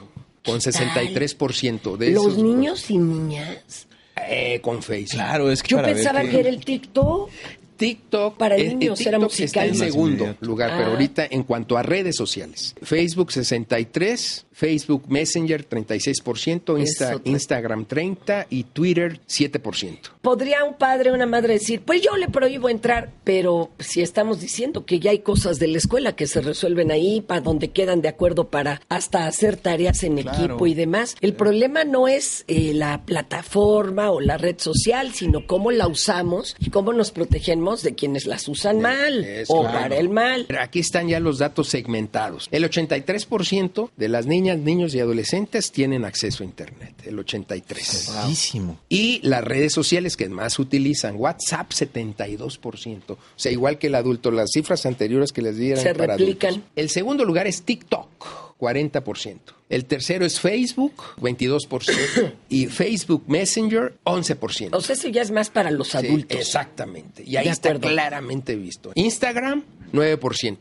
con 0.47 0.61
63% 0.61 1.97
de 1.99 2.11
Los 2.13 2.27
esos- 2.29 2.39
niños 2.39 2.91
y 2.91 2.99
niñas. 2.99 3.87
Eh, 4.29 4.61
con 4.63 4.83
Facebook. 4.83 5.11
Claro, 5.17 5.51
es 5.51 5.63
que 5.63 5.69
Yo 5.71 5.77
para 5.77 5.89
ver 5.89 5.97
pensaba 5.97 6.23
que 6.23 6.41
era 6.41 6.49
el 6.49 6.65
TikTok. 6.65 7.29
TikTok 7.77 8.37
Para 8.37 8.57
eh, 8.57 8.69
niños, 8.75 9.01
eh, 9.01 9.09
era 9.09 9.19
TikTok 9.19 9.33
está 9.41 9.61
musical. 9.63 9.69
en 9.69 9.75
segundo 9.75 10.37
lugar, 10.41 10.71
Ah. 10.71 10.75
pero 10.79 10.91
ahorita 10.93 11.27
en 11.31 11.43
cuanto 11.45 11.77
a 11.77 11.83
redes 11.83 12.17
sociales, 12.17 12.75
Facebook 12.83 13.33
63, 13.33 14.47
Facebook 14.53 15.05
Messenger 15.09 15.65
36%, 15.69 16.79
Insta- 16.79 17.21
Instagram 17.25 17.85
30 17.85 18.47
y 18.49 18.65
Twitter 18.65 19.21
7%. 19.27 20.11
Podría 20.23 20.65
un 20.65 20.75
padre 20.75 21.11
o 21.11 21.15
una 21.15 21.27
madre 21.27 21.55
decir, 21.55 21.83
pues 21.83 22.01
yo 22.01 22.17
le 22.17 22.29
prohíbo 22.29 22.71
entrar, 22.71 23.11
pero 23.23 23.71
si 23.79 24.01
estamos 24.01 24.41
diciendo 24.41 24.87
que 24.87 24.99
ya 24.99 25.11
hay 25.11 25.19
cosas 25.19 25.59
de 25.59 25.69
la 25.69 25.77
escuela 25.77 26.17
que 26.17 26.27
se 26.27 26.41
resuelven 26.41 26.91
ahí, 26.91 27.21
para 27.21 27.43
donde 27.43 27.69
quedan 27.69 28.01
de 28.01 28.09
acuerdo 28.09 28.49
para 28.49 28.81
hasta 28.89 29.27
hacer 29.27 29.57
tareas 29.57 30.03
en 30.05 30.17
Claro. 30.17 30.45
equipo 30.45 30.67
y 30.67 30.73
demás, 30.75 31.17
el 31.21 31.35
problema 31.35 31.85
no 31.85 32.09
es 32.09 32.45
eh, 32.49 32.73
la 32.75 33.05
plataforma 33.05 34.11
o 34.11 34.21
la 34.21 34.39
red 34.39 34.57
social, 34.59 35.13
sino 35.13 35.47
cómo 35.47 35.71
la 35.71 35.87
usamos 35.87 36.57
y 36.59 36.71
cómo 36.71 36.93
nos 36.95 37.11
protegemos 37.11 37.66
de 37.83 37.95
quienes 37.95 38.27
las 38.27 38.49
usan 38.49 38.81
mal 38.81 39.25
Es 39.25 39.49
o 39.51 39.63
claro. 39.63 39.79
para 39.81 39.97
el 39.97 40.09
mal. 40.09 40.45
Pero 40.49 40.61
Aquí 40.63 40.81
están 40.81 41.09
ya 41.09 41.21
los 41.21 41.39
datos 41.39 41.69
segmentados. 41.69 42.49
El 42.51 42.65
83% 42.69 43.91
de 43.97 44.09
las 44.09 44.27
niñas, 44.27 44.59
niños 44.59 44.95
y 44.95 45.01
adolescentes 45.01 45.73
tienen 45.73 46.05
acceso 46.05 46.43
a 46.43 46.47
Internet. 46.47 46.95
El 47.05 47.17
83%. 47.19 48.15
Altísimo. 48.17 48.79
Y 48.89 49.21
las 49.27 49.43
redes 49.45 49.73
sociales 49.73 50.17
que 50.17 50.29
más 50.29 50.59
utilizan, 50.59 51.17
WhatsApp 51.17 51.71
72%. 51.73 53.11
O 53.11 53.19
sea, 53.37 53.53
igual 53.53 53.79
que 53.79 53.89
el 53.89 53.95
adulto, 53.95 54.31
las 54.31 54.51
cifras 54.53 54.87
anteriores 54.87 55.33
que 55.33 55.43
les 55.43 55.57
dieron 55.57 55.83
Se 55.83 55.95
para 55.95 56.17
replican. 56.17 56.51
adultos. 56.51 56.71
El 56.77 56.91
segundo 56.91 57.25
lugar 57.25 57.47
es 57.47 57.63
TikTok, 57.63 58.46
40%. 58.59 59.39
El 59.69 59.85
tercero 59.85 60.25
es 60.25 60.41
Facebook, 60.41 60.95
22%. 61.19 62.33
y 62.49 62.67
Facebook 62.67 63.25
Messenger, 63.27 63.95
11%. 64.05 64.71
O 64.73 64.81
sea, 64.81 64.95
eso 64.95 65.09
ya 65.09 65.23
es 65.23 65.31
más 65.31 65.51
para 65.51 65.71
los 65.71 65.89
Sí, 65.89 65.99
adultos. 65.99 66.39
exactamente. 66.39 67.23
Y 67.27 67.37
ahí 67.37 67.49
está 67.49 67.75
claramente 67.79 68.55
visto. 68.57 68.93
Instagram, 68.95 69.65
9%. 69.93 70.59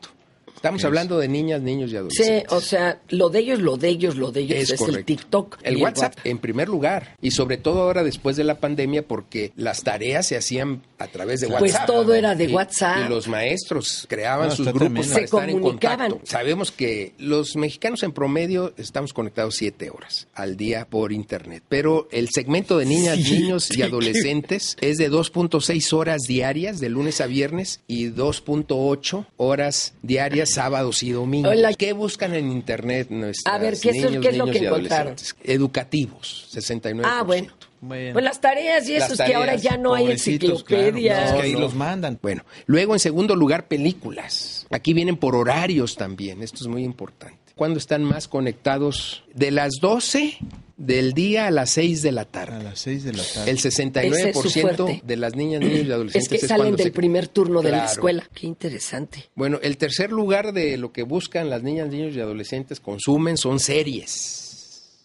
Estamos 0.56 0.84
hablando 0.84 1.20
de 1.20 1.28
niñas, 1.28 1.62
niños 1.62 1.90
y 1.90 1.92
Sí, 1.92 1.98
adolescentes. 1.98 2.52
o 2.52 2.62
sea, 2.62 3.00
lo 3.10 3.30
de 3.30 3.40
ellos, 3.40 3.60
lo 3.60 3.78
de 3.78 3.90
ellos, 3.90 4.16
lo 4.16 4.32
de 4.32 4.42
ellos 4.42 4.72
es, 4.72 4.82
el. 4.82 5.06
TikTok. 5.06 5.58
El 5.62 5.78
y 5.78 5.84
WhatsApp 5.84 6.16
en 6.24 6.40
primer 6.40 6.70
lugar. 6.70 7.16
Y 7.22 7.32
sobre 7.32 7.58
todo 7.58 7.82
ahora 7.84 8.04
después 8.04 8.36
de 8.36 8.44
la 8.44 8.60
pandemia 8.60 9.08
porque 9.08 9.52
las 9.56 9.84
tareas 9.84 10.26
se 10.26 10.38
hacían 10.38 10.82
a 10.98 11.08
través 11.08 11.42
de 11.42 11.48
Pues 11.50 11.74
WhatsApp. 11.74 11.86
todo 11.88 12.14
era 12.16 12.34
de 12.36 12.46
Y- 12.46 12.54
WhatsApp. 12.54 13.06
Y 13.06 13.10
los 13.10 13.28
maestros 13.28 14.06
creaban 14.10 14.50
No, 14.50 14.56
sus 14.56 14.66
grupos 14.68 14.82
tremendo. 14.82 15.08
para 15.10 15.20
Se 15.20 15.26
estar 15.26 15.50
en 15.50 15.60
comunicaban. 15.60 16.10
contacto. 16.12 16.32
Sabemos 16.32 16.72
que 16.72 17.14
los 17.20 17.56
mexicanos 17.56 18.02
en 18.04 18.12
promedio 18.14 18.74
estamos 18.78 19.14
conectados 19.14 19.56
siete 19.56 19.90
horas 19.92 20.28
al 20.34 20.58
día 20.58 20.88
por 20.90 21.12
internet. 21.12 21.64
Pero 21.70 22.08
el 22.12 22.30
segmento 22.30 22.78
de 22.78 22.86
niñas, 22.86 23.20
niños 23.20 23.70
y 23.78 23.82
adolescentes 23.84 24.78
es 24.82 24.98
de 24.98 25.10
2.6 25.12 25.94
horas 25.94 26.24
diarias 26.24 26.80
de 26.80 26.90
lunes 26.90 27.22
a 27.22 27.28
viernes 27.28 27.82
y 27.88 28.06
2.8 28.10 29.26
horas 29.38 29.94
diarias 30.02 30.45
sábados 30.52 31.04
y 31.04 31.12
domingos. 31.12 31.52
Hola. 31.52 31.74
¿Qué 31.74 31.94
buscan 31.94 32.34
en 32.34 32.52
internet 32.52 33.08
nuestras 33.10 33.54
A 33.54 33.58
ver, 33.58 33.78
¿qué 33.80 33.90
es- 33.90 33.96
niños, 33.96 34.18
qué 34.22 34.30
es 34.30 34.38
lo 34.38 34.46
niños 34.46 34.60
que 34.60 34.66
encontraron? 34.68 35.16
Educativos, 35.44 36.48
69%. 36.52 37.02
Ah, 37.06 37.24
bueno. 37.24 37.52
Bueno. 37.82 38.14
Pues 38.14 38.26
las 38.26 38.42
tareas 38.42 38.88
y 38.90 38.96
eso 38.96 39.14
es 39.14 39.22
que 39.22 39.36
ahora 39.36 39.56
ya 39.56 39.78
no 39.78 39.94
hay 39.94 40.06
claro. 40.06 40.14
enciclopedias. 40.14 41.20
No, 41.20 41.26
es 41.28 41.34
que 41.42 41.48
ahí 41.48 41.54
No, 41.54 41.60
los 41.60 41.76
mandan. 41.76 42.18
Bueno, 42.22 42.44
luego 42.66 42.94
en 42.94 43.00
segundo 43.00 43.36
lugar, 43.36 43.68
películas. 43.68 44.66
Aquí 44.72 44.94
vienen 44.94 45.18
por 45.18 45.36
horarios 45.36 45.96
también, 45.96 46.42
esto 46.42 46.58
es 46.64 46.68
muy 46.68 46.84
importante. 46.84 47.38
¿Cuándo 47.56 47.78
están 47.78 48.04
más 48.04 48.28
conectados? 48.28 49.24
De 49.34 49.52
las 49.52 49.74
12 49.82 50.38
del 50.78 51.14
día 51.14 51.48
a 51.48 51.52
las 51.52 51.70
6 51.72 52.02
de 52.02 52.12
la 52.12 52.22
A 52.22 52.26
tarde. 52.26 52.64
las 52.64 52.80
6 52.80 53.04
de 53.06 53.14
la 53.14 53.24
tarde. 53.24 53.50
El 53.52 53.58
Ese 53.58 53.68
es 53.70 53.74
su 53.76 53.82
69% 53.82 54.62
fuerte. 54.76 55.02
de 55.06 55.16
las 55.16 55.36
niñas, 55.36 55.62
niños 55.62 55.78
y 55.80 55.82
Es 55.82 55.90
adolescentes 55.92 56.30
que 56.42 56.48
salen 56.48 56.58
cuando 56.66 56.78
del 56.78 56.88
se- 56.88 56.92
primer 56.92 57.28
turno 57.30 57.62
de 57.62 57.72
la 57.72 57.86
escuela. 57.86 58.28
Qué 58.34 58.46
interesante. 58.48 59.30
Bueno, 59.36 59.60
el 59.64 59.78
tercer 59.78 60.12
lugar 60.12 60.52
de 60.54 60.78
lo 60.78 60.92
que 60.92 61.04
buscan 61.04 61.50
las 61.50 61.64
niñas, 61.64 61.90
niños 61.90 62.16
y 62.16 62.20
adolescentes 62.20 62.80
consumen 62.80 63.38
son 63.38 63.60
series. 63.60 64.42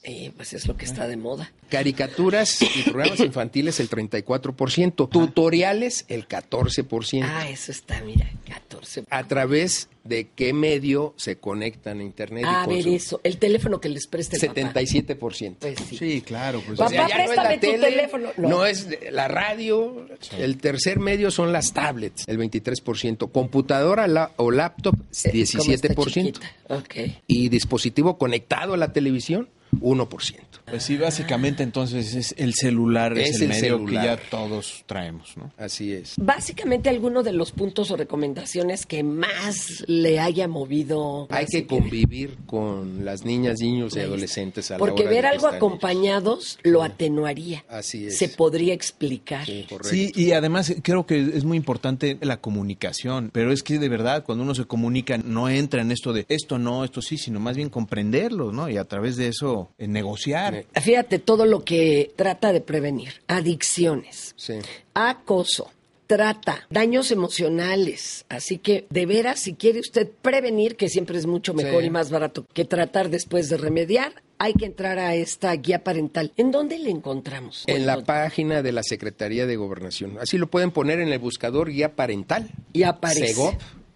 Eh, 0.02 0.32
pues 0.34 0.54
es 0.54 0.66
lo 0.66 0.78
que 0.78 0.86
está 0.86 1.06
de 1.06 1.18
moda. 1.18 1.52
Caricaturas 1.68 2.62
y 2.62 2.82
programas 2.84 3.20
infantiles 3.20 3.80
el 3.80 3.90
34%, 3.90 5.08
tutoriales 5.10 6.06
el 6.08 6.26
14%. 6.26 7.22
Ah, 7.22 7.48
eso 7.50 7.70
está, 7.70 8.00
mira, 8.00 8.30
14. 8.48 9.04
¿A 9.10 9.28
través 9.28 9.88
de 10.04 10.28
qué 10.34 10.52
medio 10.52 11.12
se 11.16 11.36
conectan 11.36 12.00
a 12.00 12.02
internet? 12.02 12.44
A 12.46 12.64
y 12.64 12.66
ver 12.68 12.74
consumen? 12.76 12.94
eso, 12.96 13.20
el 13.22 13.36
teléfono 13.38 13.80
que 13.80 13.88
les 13.88 14.06
preste 14.06 14.36
el 14.36 14.46
papá. 14.48 14.80
77%. 14.80 15.56
Pues 15.58 15.78
sí. 15.88 15.96
Sí, 15.96 16.20
claro. 16.22 16.62
Pues, 16.66 16.78
Papá, 16.78 16.86
O 16.90 16.94
sea, 16.94 17.08
ya 17.08 17.16
no 17.16 17.20
es 17.22 17.26
préstame 17.28 17.48
la 17.48 17.54
tu 17.54 17.60
tele, 17.60 17.90
teléfono. 17.90 18.28
No. 18.36 18.48
No. 18.48 18.66
es 18.66 18.88
la 19.12 19.28
radio. 19.28 20.06
El 20.38 20.56
tercer 20.58 20.98
medio 20.98 21.30
son 21.30 21.52
las 21.52 21.72
tablets, 21.72 22.24
el 22.28 22.38
23%. 22.38 23.30
Computadora 23.30 24.06
la- 24.08 24.32
o 24.36 24.50
laptop, 24.50 24.94
Eh, 24.94 25.44
¿cómo 25.56 25.72
está 25.72 25.88
17%. 25.88 26.12
chiquita? 26.12 26.50
Ok. 26.68 26.94
Y 27.26 27.48
dispositivo 27.48 28.16
conectado 28.18 28.74
a 28.74 28.76
la 28.76 28.92
televisión, 28.92 29.48
1%. 29.80 30.60
pues 30.66 30.82
sí, 30.82 30.96
básicamente 30.96 31.62
entonces 31.62 32.14
es 32.14 32.34
el 32.38 32.54
celular, 32.54 33.16
es, 33.18 33.30
Es 33.30 33.36
el, 33.36 33.42
el 33.42 33.48
medio 33.48 33.60
celular. 33.78 34.02
que 34.18 34.22
ya 34.22 34.28
todos 34.30 34.82
traemos, 34.86 35.36
¿no? 35.36 35.52
Así 35.56 35.92
es. 35.92 36.14
Básicamente, 36.16 36.88
alguno 36.88 37.22
de 37.22 37.32
los 37.32 37.52
puntos 37.52 37.90
o 37.90 37.96
recomendaciones 37.96 38.86
que 38.86 39.02
más 39.02 39.84
le 40.02 40.18
haya 40.20 40.48
movido. 40.48 41.26
Hay 41.30 41.46
que 41.46 41.66
convivir 41.66 42.36
con 42.46 43.04
las 43.04 43.24
niñas, 43.24 43.60
niños 43.60 43.96
y 43.96 44.00
adolescentes 44.00 44.70
a 44.70 44.74
la 44.74 44.78
Porque 44.78 45.02
hora 45.02 45.10
de 45.10 45.16
ver 45.16 45.26
algo 45.26 45.46
acompañados 45.46 46.58
lo 46.62 46.82
atenuaría. 46.82 47.64
Así 47.68 48.06
es. 48.06 48.18
Se 48.18 48.28
podría 48.28 48.74
explicar. 48.74 49.46
Sí, 49.82 50.12
y 50.14 50.32
además 50.32 50.74
creo 50.82 51.06
que 51.06 51.20
es 51.20 51.44
muy 51.44 51.56
importante 51.56 52.18
la 52.20 52.40
comunicación, 52.40 53.30
pero 53.32 53.52
es 53.52 53.62
que 53.62 53.78
de 53.78 53.88
verdad 53.88 54.24
cuando 54.24 54.44
uno 54.44 54.54
se 54.54 54.64
comunica 54.64 55.18
no 55.18 55.48
entra 55.48 55.82
en 55.82 55.90
esto 55.92 56.12
de 56.12 56.26
esto 56.28 56.58
no, 56.58 56.84
esto 56.84 57.02
sí, 57.02 57.18
sino 57.18 57.40
más 57.40 57.56
bien 57.56 57.68
comprenderlo, 57.70 58.52
¿no? 58.52 58.68
Y 58.68 58.76
a 58.76 58.84
través 58.84 59.16
de 59.16 59.28
eso 59.28 59.70
eh, 59.78 59.86
negociar. 59.88 60.64
Fíjate 60.80 61.18
todo 61.18 61.46
lo 61.46 61.64
que 61.64 62.12
trata 62.16 62.52
de 62.52 62.60
prevenir. 62.60 63.14
Adicciones, 63.26 64.34
Sí. 64.36 64.54
acoso, 64.94 65.70
trata, 66.10 66.66
daños 66.70 67.12
emocionales. 67.12 68.24
Así 68.28 68.58
que, 68.58 68.88
de 68.90 69.06
veras, 69.06 69.38
si 69.38 69.54
quiere 69.54 69.78
usted 69.78 70.08
prevenir, 70.22 70.74
que 70.74 70.88
siempre 70.88 71.16
es 71.16 71.26
mucho 71.26 71.54
mejor 71.54 71.82
Sí. 71.82 71.86
y 71.86 71.90
más 71.90 72.10
barato 72.10 72.44
que 72.52 72.64
tratar 72.64 73.10
después 73.10 73.48
de 73.48 73.56
remediar, 73.56 74.12
hay 74.38 74.54
que 74.54 74.64
entrar 74.66 74.98
a 74.98 75.14
esta 75.14 75.52
guía 75.54 75.84
parental. 75.84 76.32
¿En 76.36 76.50
dónde 76.50 76.80
le 76.80 76.90
encontramos? 76.90 77.62
En 77.68 77.86
la 77.86 78.02
página 78.02 78.60
de 78.60 78.72
la 78.72 78.82
Secretaría 78.82 79.46
de 79.46 79.54
Gobernación. 79.54 80.18
Así 80.20 80.36
lo 80.36 80.48
pueden 80.50 80.72
poner 80.72 80.98
en 80.98 81.10
el 81.12 81.18
buscador 81.20 81.70
guía 81.70 81.94
parental. 81.94 82.50
Y 82.72 82.82
aparece. 82.82 83.28
Segov, 83.28 83.54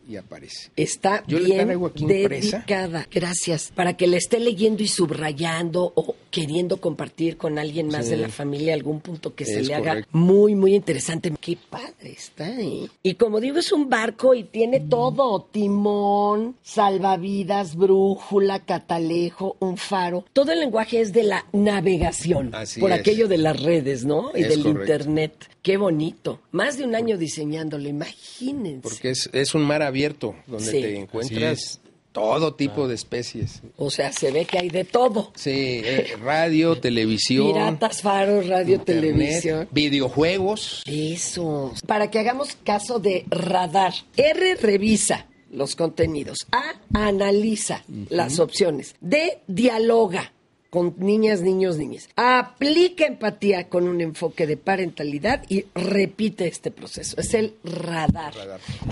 y 0.08 0.16
aparece. 0.16 0.70
Está 0.76 1.24
Yo 1.26 1.38
bien 1.38 1.70
aquí 1.70 2.02
impresa. 2.04 2.58
dedicada. 2.58 3.06
Gracias. 3.10 3.72
Para 3.74 3.96
que 3.96 4.06
le 4.06 4.16
esté 4.16 4.38
leyendo 4.40 4.82
y 4.82 4.88
subrayando 4.88 5.92
o 5.94 6.14
queriendo 6.30 6.78
compartir 6.78 7.36
con 7.36 7.58
alguien 7.58 7.88
más 7.88 8.04
Sí. 8.06 8.10
de 8.12 8.16
la 8.18 8.28
familia 8.28 8.74
algún 8.74 9.00
punto 9.00 9.34
que 9.34 9.44
se 9.44 9.62
le 9.62 9.74
haga 9.74 10.06
muy, 10.12 10.54
muy 10.54 10.74
interesante. 10.74 11.32
Qué 11.40 11.56
padre 11.70 12.12
está, 12.12 12.48
¿eh? 12.60 12.88
Y 13.02 13.14
como 13.14 13.40
digo, 13.40 13.58
es 13.58 13.72
un 13.72 13.88
barco 13.88 14.34
y 14.34 14.44
tiene 14.44 14.80
todo. 14.80 15.48
Timón, 15.52 16.56
salvavidas, 16.62 17.76
brújula, 17.76 18.60
catalejo, 18.60 19.56
un 19.60 19.76
faro. 19.76 20.24
Todo 20.32 20.52
el 20.52 20.60
lenguaje 20.60 21.00
es 21.00 21.12
de 21.12 21.22
la 21.24 21.46
navegación. 21.52 22.54
Así 22.54 22.80
por 22.80 22.92
es. 22.92 23.00
aquello 23.00 23.28
de 23.28 23.38
las 23.38 23.62
redes, 23.62 24.04
¿no? 24.04 24.30
Y 24.34 24.42
Es 24.42 24.48
del 24.48 24.62
correcto. 24.62 24.80
internet. 24.82 25.50
Qué 25.64 25.78
bonito. 25.78 26.40
Más 26.52 26.76
de 26.78 26.84
un 26.84 26.94
año 26.94 27.16
diseñándolo, 27.16 27.88
imagínense. 27.88 28.82
Porque 28.82 29.10
es, 29.10 29.30
es 29.32 29.54
un 29.54 29.62
mar 29.62 29.82
abierto 29.82 30.36
donde 30.46 30.70
Sí. 30.70 30.80
te 30.82 30.98
encuentras 31.00 31.80
todo 32.12 32.54
tipo 32.54 32.86
de 32.86 32.94
especies. 32.94 33.62
O 33.78 33.88
sea, 33.90 34.12
se 34.12 34.30
ve 34.30 34.44
que 34.44 34.58
hay 34.58 34.68
de 34.68 34.84
todo. 34.84 35.32
Sí, 35.34 35.50
eh, 35.82 36.16
radio, 36.22 36.78
televisión. 36.80 37.46
Piratas, 37.54 38.02
faros, 38.02 38.46
radio, 38.46 38.74
internet, 38.76 39.14
televisión. 39.14 39.68
Videojuegos. 39.72 40.82
Eso. 40.86 41.72
Para 41.86 42.10
que 42.10 42.18
hagamos 42.18 42.56
caso 42.62 42.98
de 42.98 43.24
radar. 43.30 43.94
R 44.18 44.56
revisa 44.56 45.26
los 45.50 45.74
contenidos. 45.76 46.40
A 46.52 46.74
analiza 46.92 47.82
las 48.10 48.38
opciones. 48.38 48.94
D 49.00 49.38
dialoga 49.46 50.33
con 50.74 50.92
niñas, 50.98 51.40
niños, 51.40 51.78
niñas. 51.78 52.08
Aplica 52.16 53.06
empatía 53.06 53.68
con 53.68 53.86
un 53.86 54.00
enfoque 54.00 54.44
de 54.44 54.56
parentalidad 54.56 55.44
y 55.48 55.66
repite 55.72 56.48
este 56.48 56.72
proceso. 56.72 57.14
Es 57.20 57.32
el 57.34 57.54
radar. 57.62 58.34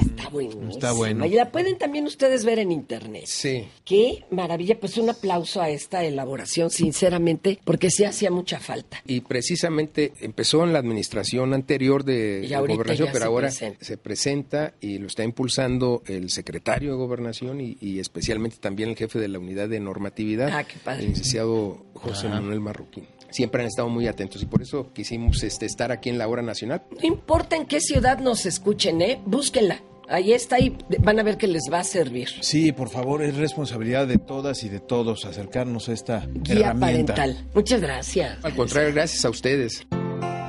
Está 0.00 0.28
bueno. 0.28 0.70
Está 0.70 0.92
bueno. 0.92 1.26
Y 1.26 1.30
la 1.30 1.50
pueden 1.50 1.76
también 1.78 2.06
ustedes 2.06 2.44
ver 2.44 2.60
en 2.60 2.70
internet. 2.70 3.24
Sí. 3.26 3.64
Qué 3.84 4.24
maravilla, 4.30 4.78
pues 4.78 4.96
un 4.96 5.10
aplauso 5.10 5.60
a 5.60 5.70
esta 5.70 6.04
elaboración, 6.04 6.70
sinceramente, 6.70 7.58
porque 7.64 7.90
sí 7.90 8.04
hacía 8.04 8.30
mucha 8.30 8.60
falta. 8.60 9.02
Y 9.04 9.22
precisamente 9.22 10.12
empezó 10.20 10.62
en 10.62 10.72
la 10.72 10.78
administración 10.78 11.52
anterior 11.52 12.04
de, 12.04 12.48
gobernación, 12.48 13.08
ya 13.08 13.12
pero 13.12 13.24
se 13.24 13.24
ahora 13.28 13.48
presenta. 13.48 13.84
se 13.84 13.96
presenta 13.96 14.74
y 14.80 14.98
lo 14.98 15.08
está 15.08 15.24
impulsando 15.24 16.04
el 16.06 16.30
secretario 16.30 16.92
de 16.92 16.96
gobernación 16.96 17.60
y, 17.60 17.76
y 17.80 17.98
especialmente 17.98 18.58
también 18.60 18.90
el 18.90 18.96
jefe 18.96 19.18
de 19.18 19.26
la 19.26 19.40
unidad 19.40 19.68
de 19.68 19.80
normatividad, 19.80 20.48
Ah, 20.52 20.62
qué 20.62 20.76
padre. 20.78 21.02
el 21.02 21.08
licenciado 21.10 21.71
José 21.94 22.28
Manuel 22.28 22.60
Marroquín. 22.60 23.06
Siempre 23.30 23.62
han 23.62 23.68
estado 23.68 23.88
muy 23.88 24.06
atentos 24.06 24.42
y 24.42 24.46
por 24.46 24.60
eso 24.62 24.92
quisimos 24.92 25.42
este, 25.42 25.64
estar 25.66 25.90
aquí 25.90 26.10
en 26.10 26.18
la 26.18 26.28
hora 26.28 26.42
nacional. 26.42 26.82
No 26.90 27.06
importa 27.06 27.56
en 27.56 27.66
qué 27.66 27.80
ciudad 27.80 28.18
nos 28.18 28.44
escuchen, 28.46 29.00
¿eh? 29.00 29.20
Búsquenla. 29.24 29.80
Ahí 30.08 30.32
está 30.34 30.58
y 30.60 30.76
van 30.98 31.18
a 31.18 31.22
ver 31.22 31.38
que 31.38 31.46
les 31.46 31.62
va 31.72 31.78
a 31.78 31.84
servir. 31.84 32.28
Sí, 32.40 32.72
por 32.72 32.90
favor, 32.90 33.22
es 33.22 33.34
responsabilidad 33.36 34.06
de 34.06 34.18
todas 34.18 34.62
y 34.64 34.68
de 34.68 34.80
todos 34.80 35.24
acercarnos 35.24 35.88
a 35.88 35.92
esta 35.92 36.26
Guía 36.28 36.66
herramienta. 36.70 37.14
parental. 37.14 37.48
Muchas 37.54 37.80
gracias. 37.80 38.44
Al 38.44 38.54
contrario, 38.54 38.92
gracias 38.92 39.24
a 39.24 39.30
ustedes. 39.30 39.86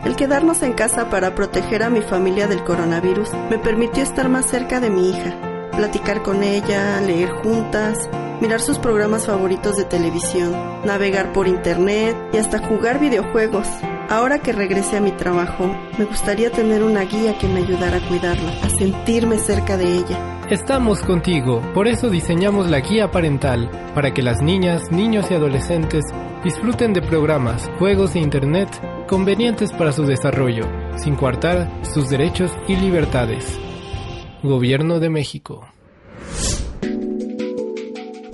El 0.04 0.18
quedarnos 0.18 0.62
en 0.64 0.74
casa 0.74 1.10
para 1.10 1.34
proteger 1.34 1.82
a 1.84 1.90
mi 1.90 2.02
familia 2.02 2.48
del 2.48 2.62
coronavirus 2.66 3.30
me 3.50 3.58
permitió 3.58 4.04
estar 4.04 4.28
más 4.28 4.48
cerca 4.50 4.82
de 4.82 4.90
mi 4.90 5.12
hija, 5.12 5.70
platicar 5.72 6.22
con 6.24 6.44
ella, 6.44 7.00
leer 7.00 7.30
juntas, 7.30 8.10
mirar 8.42 8.62
sus 8.62 8.80
programas 8.80 9.26
favoritos 9.26 9.76
de 9.76 9.86
televisión, 9.86 10.54
navegar 10.86 11.34
por 11.34 11.48
internet 11.48 12.16
y 12.34 12.38
hasta 12.38 12.60
jugar 12.60 13.00
videojuegos. 13.00 13.68
Ahora 14.10 14.40
que 14.40 14.52
regrese 14.52 14.98
a 14.98 15.02
mi 15.02 15.12
trabajo, 15.12 15.74
me 15.98 16.06
gustaría 16.06 16.52
tener 16.52 16.84
una 16.84 17.02
guía 17.02 17.38
que 17.38 17.48
me 17.48 17.62
ayudara 17.62 17.98
a 17.98 18.08
cuidarla, 18.08 18.52
a 18.62 18.70
sentirme 18.70 19.40
cerca 19.40 19.78
de 19.78 19.98
ella. 19.98 20.34
Estamos 20.50 21.00
contigo, 21.02 21.62
por 21.74 21.88
eso 21.88 22.10
diseñamos 22.10 22.70
la 22.70 22.82
guía 22.82 23.10
parental, 23.12 23.72
para 23.96 24.14
que 24.14 24.22
las 24.22 24.42
niñas, 24.42 24.92
niños 24.92 25.32
y 25.32 25.36
adolescentes 25.36 26.04
disfruten 26.44 26.94
de 26.94 27.02
programas, 27.02 27.72
juegos 27.80 28.16
e 28.16 28.20
internet 28.20 28.70
convenientes 29.08 29.72
para 29.72 29.94
su 29.94 30.06
desarrollo, 30.06 30.66
sin 30.98 31.16
coartar 31.16 31.70
sus 31.84 32.10
derechos 32.10 32.52
y 32.68 32.76
libertades. 32.76 33.58
Gobierno 34.44 35.00
de 35.00 35.10
México. 35.10 35.66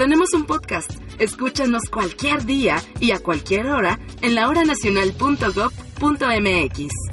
Tenemos 0.00 0.32
un 0.32 0.46
podcast. 0.46 0.90
Escúchanos 1.18 1.82
cualquier 1.92 2.46
día 2.46 2.82
y 3.00 3.10
a 3.10 3.18
cualquier 3.18 3.66
hora 3.66 4.00
en 4.22 4.34
lahoranacional.gov.mx. 4.34 7.09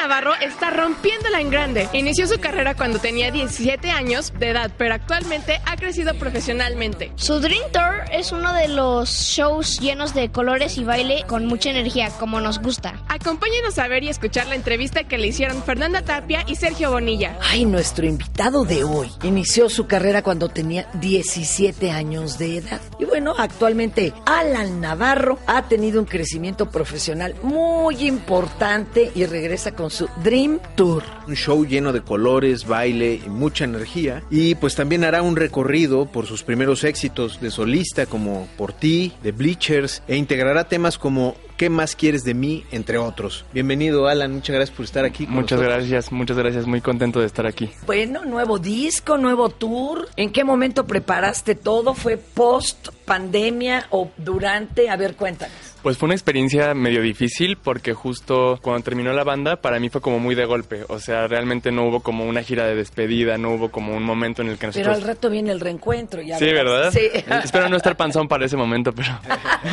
Alan 0.00 0.08
Navarro 0.08 0.34
está 0.40 0.70
rompiéndola 0.70 1.40
en 1.40 1.50
grande. 1.50 1.88
Inició 1.92 2.26
su 2.26 2.40
carrera 2.40 2.74
cuando 2.74 2.98
tenía 2.98 3.30
17 3.30 3.90
años 3.90 4.32
de 4.38 4.48
edad, 4.48 4.70
pero 4.78 4.94
actualmente 4.94 5.60
ha 5.66 5.76
crecido 5.76 6.14
profesionalmente. 6.14 7.12
Su 7.16 7.38
Dream 7.40 7.62
Tour 7.70 8.04
es 8.10 8.32
uno 8.32 8.54
de 8.54 8.68
los 8.68 9.10
shows 9.10 9.78
llenos 9.78 10.14
de 10.14 10.30
colores 10.30 10.78
y 10.78 10.84
baile 10.84 11.24
con 11.26 11.44
mucha 11.44 11.70
energía, 11.70 12.08
como 12.18 12.40
nos 12.40 12.60
gusta. 12.60 13.02
Acompáñenos 13.08 13.78
a 13.78 13.88
ver 13.88 14.02
y 14.02 14.08
escuchar 14.08 14.46
la 14.46 14.54
entrevista 14.54 15.04
que 15.04 15.18
le 15.18 15.26
hicieron 15.26 15.62
Fernanda 15.62 16.00
Tapia 16.02 16.44
y 16.46 16.56
Sergio 16.56 16.90
Bonilla. 16.90 17.36
Ay, 17.42 17.66
nuestro 17.66 18.06
invitado 18.06 18.64
de 18.64 18.84
hoy 18.84 19.10
inició 19.22 19.68
su 19.68 19.86
carrera 19.86 20.22
cuando 20.22 20.48
tenía 20.48 20.88
17 20.94 21.90
años 21.90 22.38
de 22.38 22.58
edad. 22.58 22.80
Y 22.98 23.04
bueno, 23.04 23.34
actualmente 23.36 24.14
Alan 24.24 24.80
Navarro 24.80 25.38
ha 25.46 25.68
tenido 25.68 26.00
un 26.00 26.06
crecimiento 26.06 26.70
profesional 26.70 27.34
muy 27.42 28.06
importante 28.06 29.12
y 29.14 29.26
regresa 29.26 29.72
con 29.72 29.89
su 29.90 30.00
su 30.00 30.08
Dream 30.22 30.58
Tour. 30.76 31.02
Un 31.26 31.36
show 31.36 31.66
lleno 31.66 31.92
de 31.92 32.00
colores, 32.00 32.66
baile 32.66 33.20
y 33.24 33.28
mucha 33.28 33.64
energía. 33.64 34.22
Y 34.30 34.54
pues 34.54 34.74
también 34.74 35.04
hará 35.04 35.20
un 35.20 35.36
recorrido 35.36 36.06
por 36.06 36.26
sus 36.26 36.42
primeros 36.42 36.84
éxitos 36.84 37.40
de 37.40 37.50
solista 37.50 38.06
como 38.06 38.48
Por 38.56 38.72
ti, 38.72 39.12
de 39.22 39.32
Bleachers, 39.32 40.02
e 40.08 40.16
integrará 40.16 40.64
temas 40.64 40.96
como 40.96 41.36
¿Qué 41.60 41.68
más 41.68 41.94
quieres 41.94 42.24
de 42.24 42.32
mí? 42.32 42.64
entre 42.72 42.96
otros. 42.96 43.44
Bienvenido 43.52 44.08
Alan, 44.08 44.32
muchas 44.32 44.56
gracias 44.56 44.74
por 44.74 44.86
estar 44.86 45.04
aquí. 45.04 45.26
muchas 45.26 45.60
gracias, 45.60 46.10
muchas 46.10 46.38
gracias, 46.38 46.66
muy 46.66 46.80
contento 46.80 47.20
de 47.20 47.26
estar 47.26 47.44
aquí. 47.44 47.70
Bueno, 47.84 48.24
nuevo 48.24 48.58
disco, 48.58 49.18
nuevo 49.18 49.50
tour. 49.50 50.08
¿En 50.16 50.32
qué 50.32 50.42
momento 50.42 50.86
preparaste 50.86 51.54
todo? 51.54 51.92
¿Fue 51.92 52.16
post 52.16 52.88
pandemia 53.04 53.88
o 53.90 54.10
durante? 54.16 54.88
A 54.88 54.96
ver, 54.96 55.16
cuéntanos. 55.16 55.69
Pues 55.82 55.96
fue 55.96 56.08
una 56.08 56.14
experiencia 56.14 56.74
medio 56.74 57.00
difícil 57.00 57.56
porque 57.56 57.94
justo 57.94 58.58
cuando 58.62 58.82
terminó 58.82 59.12
la 59.14 59.24
banda 59.24 59.56
para 59.56 59.80
mí 59.80 59.88
fue 59.88 60.02
como 60.02 60.18
muy 60.18 60.34
de 60.34 60.44
golpe. 60.44 60.84
O 60.88 60.98
sea, 60.98 61.26
realmente 61.26 61.72
no 61.72 61.86
hubo 61.86 62.00
como 62.00 62.26
una 62.26 62.42
gira 62.42 62.66
de 62.66 62.74
despedida, 62.74 63.38
no 63.38 63.52
hubo 63.52 63.70
como 63.70 63.96
un 63.96 64.02
momento 64.02 64.42
en 64.42 64.48
el 64.48 64.58
que 64.58 64.66
nosotros... 64.66 64.86
Pero 64.86 65.02
al 65.02 65.14
rato 65.14 65.30
viene 65.30 65.52
el 65.52 65.60
reencuentro. 65.60 66.20
Ya 66.20 66.38
sí, 66.38 66.44
¿verdad? 66.44 66.90
Sí. 66.92 67.08
Espero 67.44 67.68
no 67.70 67.76
estar 67.76 67.96
panzón 67.96 68.28
para 68.28 68.44
ese 68.44 68.56
momento, 68.56 68.92
pero... 68.92 69.18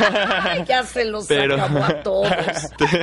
ya 0.66 0.82
se 0.84 1.04
los 1.04 1.26
pero... 1.26 1.56
acabó 1.56 1.84
a 1.84 2.00
todos. 2.02 2.32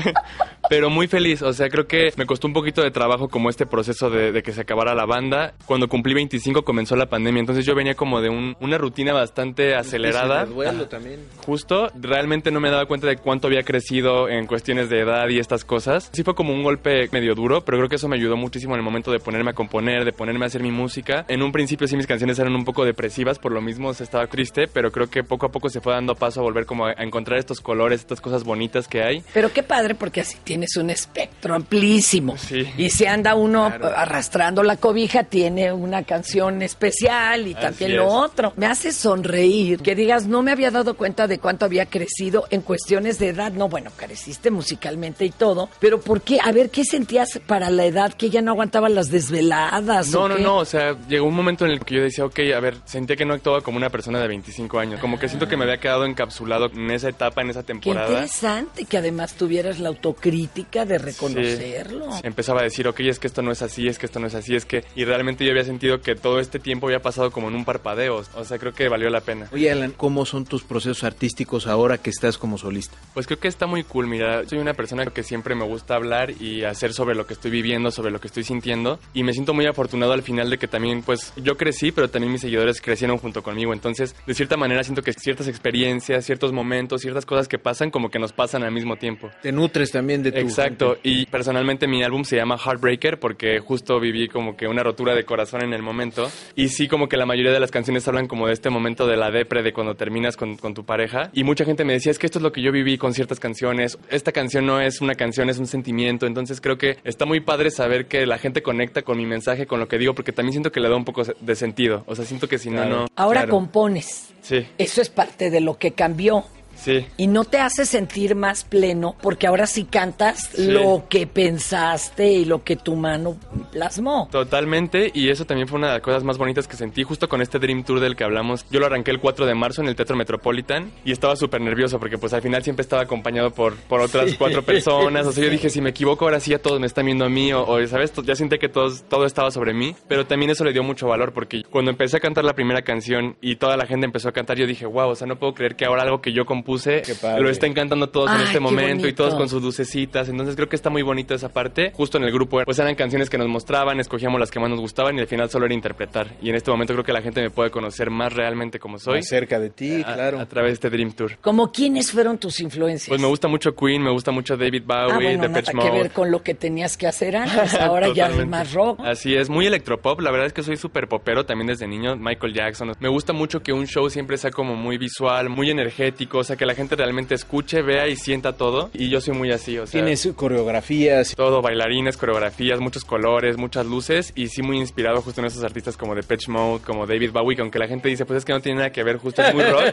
pero 0.69 0.89
muy 0.89 1.07
feliz. 1.07 1.41
O 1.41 1.53
sea, 1.53 1.69
creo 1.69 1.87
que 1.87 2.09
me 2.17 2.25
costó 2.25 2.47
un 2.47 2.53
poquito 2.53 2.81
de 2.81 2.91
trabajo 2.91 3.27
como 3.27 3.49
este 3.49 3.65
proceso 3.65 4.09
de, 4.09 4.41
que 4.43 4.51
se 4.51 4.61
acabara 4.61 4.93
la 4.95 5.05
banda. 5.05 5.53
Cuando 5.65 5.87
cumplí 5.87 6.13
25 6.13 6.63
comenzó 6.63 6.95
la 6.95 7.07
pandemia, 7.07 7.39
entonces 7.39 7.65
yo 7.65 7.75
venía 7.75 7.95
como 7.95 8.21
de 8.21 8.29
una 8.29 8.77
rutina 8.77 9.13
bastante 9.13 9.75
acelerada. 9.75 10.45
duelo 10.45 10.87
también. 10.87 11.25
Justo, 11.45 11.89
realmente 11.95 12.51
no 12.51 12.59
me 12.59 12.69
daba 12.69 12.85
cuenta 12.85 13.07
de 13.07 13.17
cuánto 13.17 13.47
había 13.47 13.63
crecido 13.63 14.29
en 14.29 14.47
cuestiones 14.47 14.89
de 14.89 14.99
edad 15.01 15.27
y 15.29 15.39
estas 15.39 15.65
cosas. 15.65 16.09
Sí 16.13 16.23
fue 16.23 16.35
como 16.35 16.53
un 16.53 16.63
golpe 16.63 17.09
medio 17.11 17.35
duro, 17.35 17.61
pero 17.61 17.77
creo 17.77 17.89
que 17.89 17.95
eso 17.95 18.07
me 18.07 18.15
ayudó 18.15 18.37
muchísimo 18.37 18.73
en 18.73 18.79
el 18.79 18.85
momento 18.85 19.11
de 19.11 19.19
ponerme 19.19 19.51
a 19.51 19.53
componer, 19.53 20.05
de 20.05 20.13
ponerme 20.13 20.45
a 20.45 20.47
hacer 20.47 20.61
mi 20.61 20.71
música. 20.71 21.25
En 21.27 21.41
un 21.41 21.51
principio 21.51 21.87
sí 21.87 21.95
mis 21.95 22.07
canciones 22.07 22.37
eran 22.39 22.55
un 22.55 22.65
poco 22.65 22.85
depresivas, 22.85 23.39
por 23.39 23.51
lo 23.51 23.61
mismo 23.61 23.93
se 23.93 24.03
estaba 24.03 24.27
triste, 24.27 24.67
pero 24.67 24.91
creo 24.91 25.09
que 25.09 25.23
poco 25.23 25.45
a 25.45 25.49
poco 25.49 25.69
se 25.69 25.81
fue 25.81 25.93
dando 25.93 26.15
paso 26.15 26.41
a 26.41 26.43
volver 26.43 26.65
como 26.65 26.85
a 26.85 26.93
encontrar 26.97 27.39
estos 27.39 27.61
colores, 27.61 28.01
estas 28.01 28.21
cosas 28.21 28.43
bonitas 28.43 28.87
que 28.87 29.03
hay. 29.03 29.23
Pero 29.33 29.51
qué 29.51 29.63
padre 29.63 29.95
porque 29.95 30.21
así 30.21 30.37
tienes 30.55 30.77
un 30.77 30.89
espectro 30.89 31.53
amplísimo. 31.53 32.37
Sí. 32.37 32.65
Y 32.77 32.89
si 32.89 33.05
anda 33.05 33.35
uno 33.35 33.65
arrastrando 33.65 34.63
la 34.63 34.77
cobija, 34.77 35.25
tiene 35.25 35.73
una 35.73 36.03
canción 36.03 36.61
especial 36.61 37.45
y 37.45 37.53
también 37.53 37.97
lo 37.97 38.07
otro. 38.07 38.53
Me 38.55 38.65
hace 38.65 38.93
sonreír 38.93 39.81
que 39.81 39.95
digas, 39.95 40.27
no 40.27 40.43
me 40.43 40.53
había 40.53 40.71
dado 40.71 40.95
cuenta 40.95 41.27
de 41.27 41.39
cuánto 41.39 41.65
había 41.65 41.87
crecido 41.87 42.45
en 42.51 42.61
cuestión 42.61 43.03
de 43.03 43.27
edad, 43.27 43.51
no, 43.51 43.67
bueno, 43.67 43.91
careciste 43.97 44.49
musicalmente 44.49 45.25
y 45.25 45.31
todo, 45.31 45.69
pero 45.81 45.99
¿por 45.99 46.21
qué? 46.21 46.39
A 46.41 46.53
ver, 46.53 46.69
¿qué 46.69 46.85
sentías 46.85 47.37
para 47.45 47.69
la 47.69 47.83
edad 47.83 48.13
que 48.13 48.29
ya 48.29 48.41
no 48.41 48.51
aguantaba 48.51 48.87
las 48.87 49.11
desveladas? 49.11 50.07
No, 50.07 50.29
no, 50.29 50.37
no, 50.37 50.59
o 50.59 50.65
sea, 50.65 50.95
llegó 51.09 51.27
un 51.27 51.35
momento 51.35 51.65
en 51.65 51.71
el 51.71 51.81
que 51.81 51.95
yo 51.95 52.01
decía, 52.01 52.23
ok, 52.23 52.39
a 52.55 52.61
ver, 52.61 52.77
sentía 52.85 53.17
que 53.17 53.25
no 53.25 53.33
actuaba 53.33 53.59
como 53.59 53.75
una 53.75 53.89
persona 53.89 54.21
de 54.21 54.29
25 54.29 54.79
años, 54.79 55.01
como 55.01 55.19
que 55.19 55.27
siento 55.27 55.49
que 55.49 55.57
me 55.57 55.65
había 55.65 55.79
quedado 55.79 56.05
encapsulado 56.05 56.67
en 56.73 56.89
esa 56.91 57.09
etapa, 57.09 57.41
en 57.41 57.49
esa 57.49 57.63
temporada. 57.63 58.07
Qué 58.07 58.13
interesante 58.13 58.85
que 58.85 58.97
además 58.97 59.33
tuvieras 59.33 59.81
la 59.81 59.89
autocrítica 59.89 60.44
de 60.85 60.97
reconocerlo. 60.97 62.09
Empezaba 62.23 62.61
a 62.61 62.63
decir, 62.63 62.87
ok, 62.87 62.99
es 63.01 63.19
que 63.19 63.27
esto 63.27 63.41
no 63.41 63.51
es 63.51 63.61
así, 63.61 63.87
es 63.87 63.97
que 63.97 64.05
esto 64.05 64.19
no 64.19 64.27
es 64.27 64.35
así, 64.35 64.55
es 64.55 64.65
que, 64.65 64.83
y 64.95 65.05
realmente 65.05 65.45
yo 65.45 65.51
había 65.51 65.63
sentido 65.63 66.01
que 66.01 66.15
todo 66.15 66.39
este 66.39 66.59
tiempo 66.59 66.87
había 66.87 67.01
pasado 67.01 67.31
como 67.31 67.49
en 67.49 67.55
un 67.55 67.65
parpadeo, 67.65 68.23
o 68.33 68.43
sea, 68.43 68.57
creo 68.57 68.73
que 68.73 68.89
valió 68.89 69.09
la 69.09 69.21
pena. 69.21 69.47
Oye, 69.51 69.71
Alan, 69.71 69.91
¿cómo 69.95 70.25
son 70.25 70.45
tus 70.45 70.63
procesos 70.63 71.03
artísticos 71.03 71.67
ahora 71.67 71.97
que 71.97 72.09
estás 72.09 72.37
como 72.37 72.57
solista? 72.57 72.97
Pues 73.13 73.27
creo 73.27 73.39
que 73.39 73.47
está 73.47 73.67
muy 73.67 73.83
cool, 73.83 74.07
mira, 74.07 74.47
soy 74.47 74.59
una 74.59 74.73
persona 74.73 75.05
que 75.05 75.23
siempre 75.23 75.55
me 75.55 75.65
gusta 75.65 75.95
hablar 75.95 76.31
y 76.41 76.63
hacer 76.63 76.93
sobre 76.93 77.15
lo 77.15 77.25
que 77.25 77.33
estoy 77.33 77.51
viviendo, 77.51 77.91
sobre 77.91 78.11
lo 78.11 78.19
que 78.19 78.27
estoy 78.27 78.43
sintiendo 78.43 78.99
y 79.13 79.23
me 79.23 79.33
siento 79.33 79.53
muy 79.53 79.65
afortunado 79.65 80.13
al 80.13 80.23
final 80.23 80.49
de 80.49 80.57
que 80.57 80.67
también 80.67 81.03
pues 81.03 81.33
yo 81.37 81.57
crecí, 81.57 81.91
pero 81.91 82.09
también 82.09 82.31
mis 82.31 82.41
seguidores 82.41 82.81
crecieron 82.81 83.17
junto 83.17 83.43
conmigo, 83.43 83.73
entonces 83.73 84.15
de 84.25 84.33
cierta 84.33 84.57
manera 84.57 84.83
siento 84.83 85.01
que 85.01 85.13
ciertas 85.13 85.47
experiencias, 85.47 86.25
ciertos 86.25 86.51
momentos, 86.51 87.01
ciertas 87.01 87.25
cosas 87.25 87.47
que 87.47 87.59
pasan 87.59 87.91
como 87.91 88.09
que 88.09 88.19
nos 88.19 88.33
pasan 88.33 88.63
al 88.63 88.71
mismo 88.71 88.97
tiempo. 88.97 89.29
Te 89.41 89.51
nutres 89.51 89.91
también 89.91 90.23
de 90.23 90.31
Exacto, 90.39 90.97
y 91.03 91.25
personalmente 91.25 91.87
mi 91.87 92.03
álbum 92.03 92.23
se 92.23 92.35
llama 92.35 92.57
Heartbreaker 92.57 93.19
porque 93.19 93.59
justo 93.59 93.99
viví 93.99 94.27
como 94.27 94.55
que 94.55 94.67
una 94.67 94.83
rotura 94.83 95.15
de 95.15 95.25
corazón 95.25 95.63
en 95.63 95.73
el 95.73 95.81
momento 95.81 96.29
y 96.55 96.69
sí 96.69 96.87
como 96.87 97.07
que 97.07 97.17
la 97.17 97.25
mayoría 97.25 97.51
de 97.51 97.59
las 97.59 97.71
canciones 97.71 98.07
hablan 98.07 98.27
como 98.27 98.47
de 98.47 98.53
este 98.53 98.69
momento 98.69 99.07
de 99.07 99.17
la 99.17 99.31
depre 99.31 99.63
de 99.63 99.73
cuando 99.73 99.95
terminas 99.95 100.37
con, 100.37 100.57
con 100.57 100.73
tu 100.73 100.85
pareja 100.85 101.29
y 101.33 101.43
mucha 101.43 101.65
gente 101.65 101.85
me 101.85 101.93
decía 101.93 102.11
es 102.11 102.19
que 102.19 102.25
esto 102.25 102.39
es 102.39 102.43
lo 102.43 102.51
que 102.51 102.61
yo 102.61 102.71
viví 102.71 102.97
con 102.97 103.13
ciertas 103.13 103.39
canciones. 103.39 103.97
Esta 104.09 104.31
canción 104.31 104.65
no 104.65 104.79
es 104.81 105.01
una 105.01 105.15
canción, 105.15 105.49
es 105.49 105.57
un 105.57 105.67
sentimiento. 105.67 106.27
Entonces 106.27 106.61
creo 106.61 106.77
que 106.77 106.97
está 107.03 107.25
muy 107.25 107.39
padre 107.39 107.71
saber 107.71 108.07
que 108.07 108.25
la 108.25 108.37
gente 108.37 108.61
conecta 108.61 109.01
con 109.01 109.17
mi 109.17 109.25
mensaje, 109.25 109.65
con 109.65 109.79
lo 109.79 109.87
que 109.87 109.97
digo, 109.97 110.13
porque 110.13 110.31
también 110.31 110.53
siento 110.53 110.71
que 110.71 110.79
le 110.79 110.89
da 110.89 110.95
un 110.95 111.05
poco 111.05 111.23
de 111.23 111.55
sentido. 111.55 112.03
O 112.07 112.15
sea, 112.15 112.25
siento 112.25 112.47
que 112.47 112.57
si 112.57 112.69
no, 112.69 112.85
no. 112.85 113.07
Ahora 113.15 113.47
compones. 113.47 114.33
Sí. 114.41 114.65
Eso 114.77 115.01
es 115.01 115.09
parte 115.09 115.49
de 115.49 115.61
lo 115.61 115.77
que 115.77 115.91
cambió. 115.91 116.45
Sí. 116.75 117.05
Y 117.17 117.27
no 117.27 117.43
te 117.43 117.59
hace 117.59 117.85
sentir 117.85 118.35
más 118.35 118.63
pleno 118.63 119.15
porque 119.21 119.47
ahora 119.47 119.67
sí 119.67 119.85
cantas 119.85 120.57
lo 120.57 121.05
que 121.09 121.27
pensaste 121.27 122.31
y 122.31 122.45
lo 122.45 122.63
que 122.63 122.75
tu 122.75 122.95
mano 122.95 123.37
plasmó. 123.71 124.27
Totalmente, 124.31 125.11
y 125.13 125.29
eso 125.29 125.45
también 125.45 125.67
fue 125.67 125.77
una 125.77 125.87
de 125.87 125.93
las 125.93 126.01
cosas 126.01 126.23
más 126.23 126.37
bonitas 126.37 126.67
que 126.67 126.75
sentí 126.75 127.03
justo 127.03 127.29
con 127.29 127.41
este 127.41 127.59
Dream 127.59 127.83
Tour 127.83 127.99
del 127.99 128.15
que 128.15 128.23
hablamos. 128.23 128.65
Yo 128.69 128.79
lo 128.79 128.87
arranqué 128.87 129.11
el 129.11 129.19
4 129.19 129.45
de 129.45 129.53
marzo 129.53 129.81
en 129.81 129.87
el 129.87 129.95
Teatro 129.95 130.15
Metropolitan 130.15 130.91
y 131.03 131.11
estaba 131.11 131.35
súper 131.35 131.61
nervioso 131.61 131.99
porque 131.99 132.17
pues 132.17 132.33
al 132.33 132.41
final 132.41 132.63
siempre 132.63 132.81
estaba 132.81 133.03
acompañado 133.03 133.51
por, 133.51 133.75
por 133.75 134.01
otras 134.01 134.33
cuatro 134.35 134.63
personas. 134.63 135.27
O 135.27 135.31
sea, 135.31 135.43
yo 135.43 135.49
dije, 135.51 135.69
si 135.69 135.81
me 135.81 135.91
equivoco 135.91 136.25
ahora 136.25 136.39
sí 136.39 136.51
ya 136.51 136.59
todos 136.59 136.79
me 136.79 136.87
están 136.87 137.05
viendo 137.05 137.25
a 137.25 137.29
mí 137.29 137.53
o, 137.53 137.65
¿sabes? 137.87 138.11
Ya 138.23 138.35
sentí 138.35 138.55
que 138.57 138.69
todos, 138.69 139.03
todo 139.03 139.25
estaba 139.25 139.51
sobre 139.51 139.73
mí, 139.73 139.95
pero 140.07 140.25
también 140.25 140.51
eso 140.51 140.63
le 140.63 140.73
dio 140.73 140.83
mucho 140.83 141.07
valor 141.07 141.33
porque 141.33 141.63
cuando 141.63 141.91
empecé 141.91 142.17
a 142.17 142.19
cantar 142.19 142.45
la 142.45 142.53
primera 142.53 142.81
canción 142.83 143.35
y 143.41 143.57
toda 143.57 143.77
la 143.77 143.85
gente 143.85 144.05
empezó 144.05 144.29
a 144.29 144.31
cantar, 144.31 144.57
yo 144.57 144.67
dije, 144.67 144.85
wow, 144.85 145.09
o 145.09 145.15
sea, 145.15 145.27
no 145.27 145.37
puedo 145.37 145.53
creer 145.53 145.75
que 145.75 145.85
ahora 145.85 146.03
algo 146.03 146.21
que 146.21 146.31
yo 146.31 146.45
compuse 146.65 147.03
lo 147.39 147.49
está 147.49 147.67
encantando 147.67 148.09
todos 148.09 148.31
en 148.31 148.41
este 148.41 148.59
momento 148.59 149.07
y 149.07 149.13
todos 149.13 149.35
con 149.35 149.47
sus 149.47 149.61
lucecitas. 149.61 150.27
Entonces 150.29 150.55
creo 150.55 150.67
que 150.67 150.75
está 150.75 150.89
muy 150.89 151.03
bonito 151.03 151.35
esa 151.35 151.49
parte. 151.49 151.91
Justo 151.93 152.17
en 152.17 152.23
el 152.23 152.31
grupo, 152.31 152.61
pues 152.65 152.79
eran 152.79 152.95
canciones 152.95 153.29
que 153.29 153.37
nos 153.37 153.47
mostraban, 153.47 153.99
escogíamos 153.99 154.39
las 154.39 154.51
que 154.51 154.59
más 154.59 154.69
nos 154.69 154.79
gustaban 154.79 155.17
y 155.17 155.21
al 155.21 155.27
final 155.27 155.49
solo 155.49 155.65
era 155.65 155.73
interpretar. 155.73 156.35
Y 156.41 156.49
en 156.49 156.55
este 156.55 156.71
momento 156.71 156.93
creo 156.93 157.05
que 157.05 157.13
la 157.13 157.21
gente 157.21 157.41
me 157.41 157.49
puede 157.49 157.69
conocer 157.69 158.09
más 158.09 158.33
realmente 158.33 158.79
como 158.79 158.97
soy. 158.97 159.17
Más 159.17 159.27
cerca 159.27 159.59
de 159.59 159.69
ti, 159.69 160.03
claro. 160.03 160.39
A 160.39 160.45
través 160.45 160.71
de 160.71 160.73
este 160.73 160.89
Dream 160.89 161.11
Tour. 161.11 161.37
¿Como 161.41 161.71
quiénes 161.71 162.11
fueron 162.11 162.37
tus 162.37 162.59
influencias? 162.59 163.09
Pues 163.09 163.21
me 163.21 163.27
gusta 163.27 163.47
mucho 163.47 163.75
Queen, 163.75 164.01
me 164.01 164.11
gusta 164.11 164.31
mucho 164.31 164.57
David 164.57 164.83
Bowie, 164.85 165.11
ah, 165.11 165.15
bueno, 165.15 165.41
Depeche 165.43 165.73
nada 165.73 165.91
que 165.91 165.97
ver 165.97 166.11
con 166.11 166.31
lo 166.31 166.41
que 166.41 166.55
tenías 166.55 166.97
que 166.97 167.07
hacer 167.07 167.35
antes. 167.35 167.75
Ahora 167.79 168.11
ya 168.13 168.27
es 168.27 168.47
más 168.47 168.73
rock. 168.73 168.99
Así 169.03 169.35
es, 169.35 169.49
muy 169.49 169.67
electropop. 169.67 170.19
La 170.21 170.31
verdad 170.31 170.47
es 170.47 170.53
que 170.53 170.63
soy 170.63 170.77
súper 170.77 171.07
popero 171.07 171.45
también 171.45 171.67
desde 171.67 171.87
niño. 171.87 172.15
Michael 172.15 172.53
Jackson. 172.53 172.93
Me 172.99 173.09
gusta 173.09 173.33
mucho 173.33 173.61
que 173.61 173.73
un 173.73 173.87
show 173.87 174.09
siempre 174.09 174.37
sea 174.37 174.51
como 174.51 174.75
muy 174.75 174.97
visual, 174.97 175.49
muy 175.49 175.69
energético. 175.69 176.39
O 176.39 176.43
sea, 176.43 176.54
que 176.55 176.65
la 176.65 176.75
gente 176.75 176.95
realmente 176.95 177.35
escuche, 177.35 177.81
vea 177.81 178.07
y 178.07 178.15
sienta 178.15 178.53
todo. 178.53 178.89
Y 178.93 179.09
yo 179.09 179.21
soy 179.21 179.33
muy 179.35 179.51
así, 179.51 179.77
o 179.77 179.85
sea. 179.85 180.01
Tienes 180.01 180.27
coreografías. 180.35 181.35
Todo, 181.35 181.61
bailarines, 181.61 182.17
coreografías, 182.17 182.79
muchos 182.79 183.05
colores, 183.05 183.57
muchas 183.57 183.85
luces. 183.85 184.31
Y 184.35 184.47
sí 184.47 184.61
muy 184.61 184.77
inspirado 184.77 185.21
justo 185.21 185.41
en 185.41 185.47
esos 185.47 185.63
artistas 185.63 185.97
como 185.97 186.15
Depeche 186.15 186.51
Mode, 186.51 186.83
como 186.83 187.05
David 187.05 187.31
Bowie, 187.31 187.55
que 187.55 187.61
aunque 187.61 187.79
la 187.79 187.87
gente 187.87 188.09
dice, 188.09 188.25
pues 188.25 188.39
es 188.39 188.45
que 188.45 188.53
no 188.53 188.61
tiene 188.61 188.79
nada 188.79 188.91
que 188.91 189.03
ver, 189.03 189.17
justo 189.17 189.41
es 189.41 189.53
muy 189.53 189.63
rock. 189.69 189.83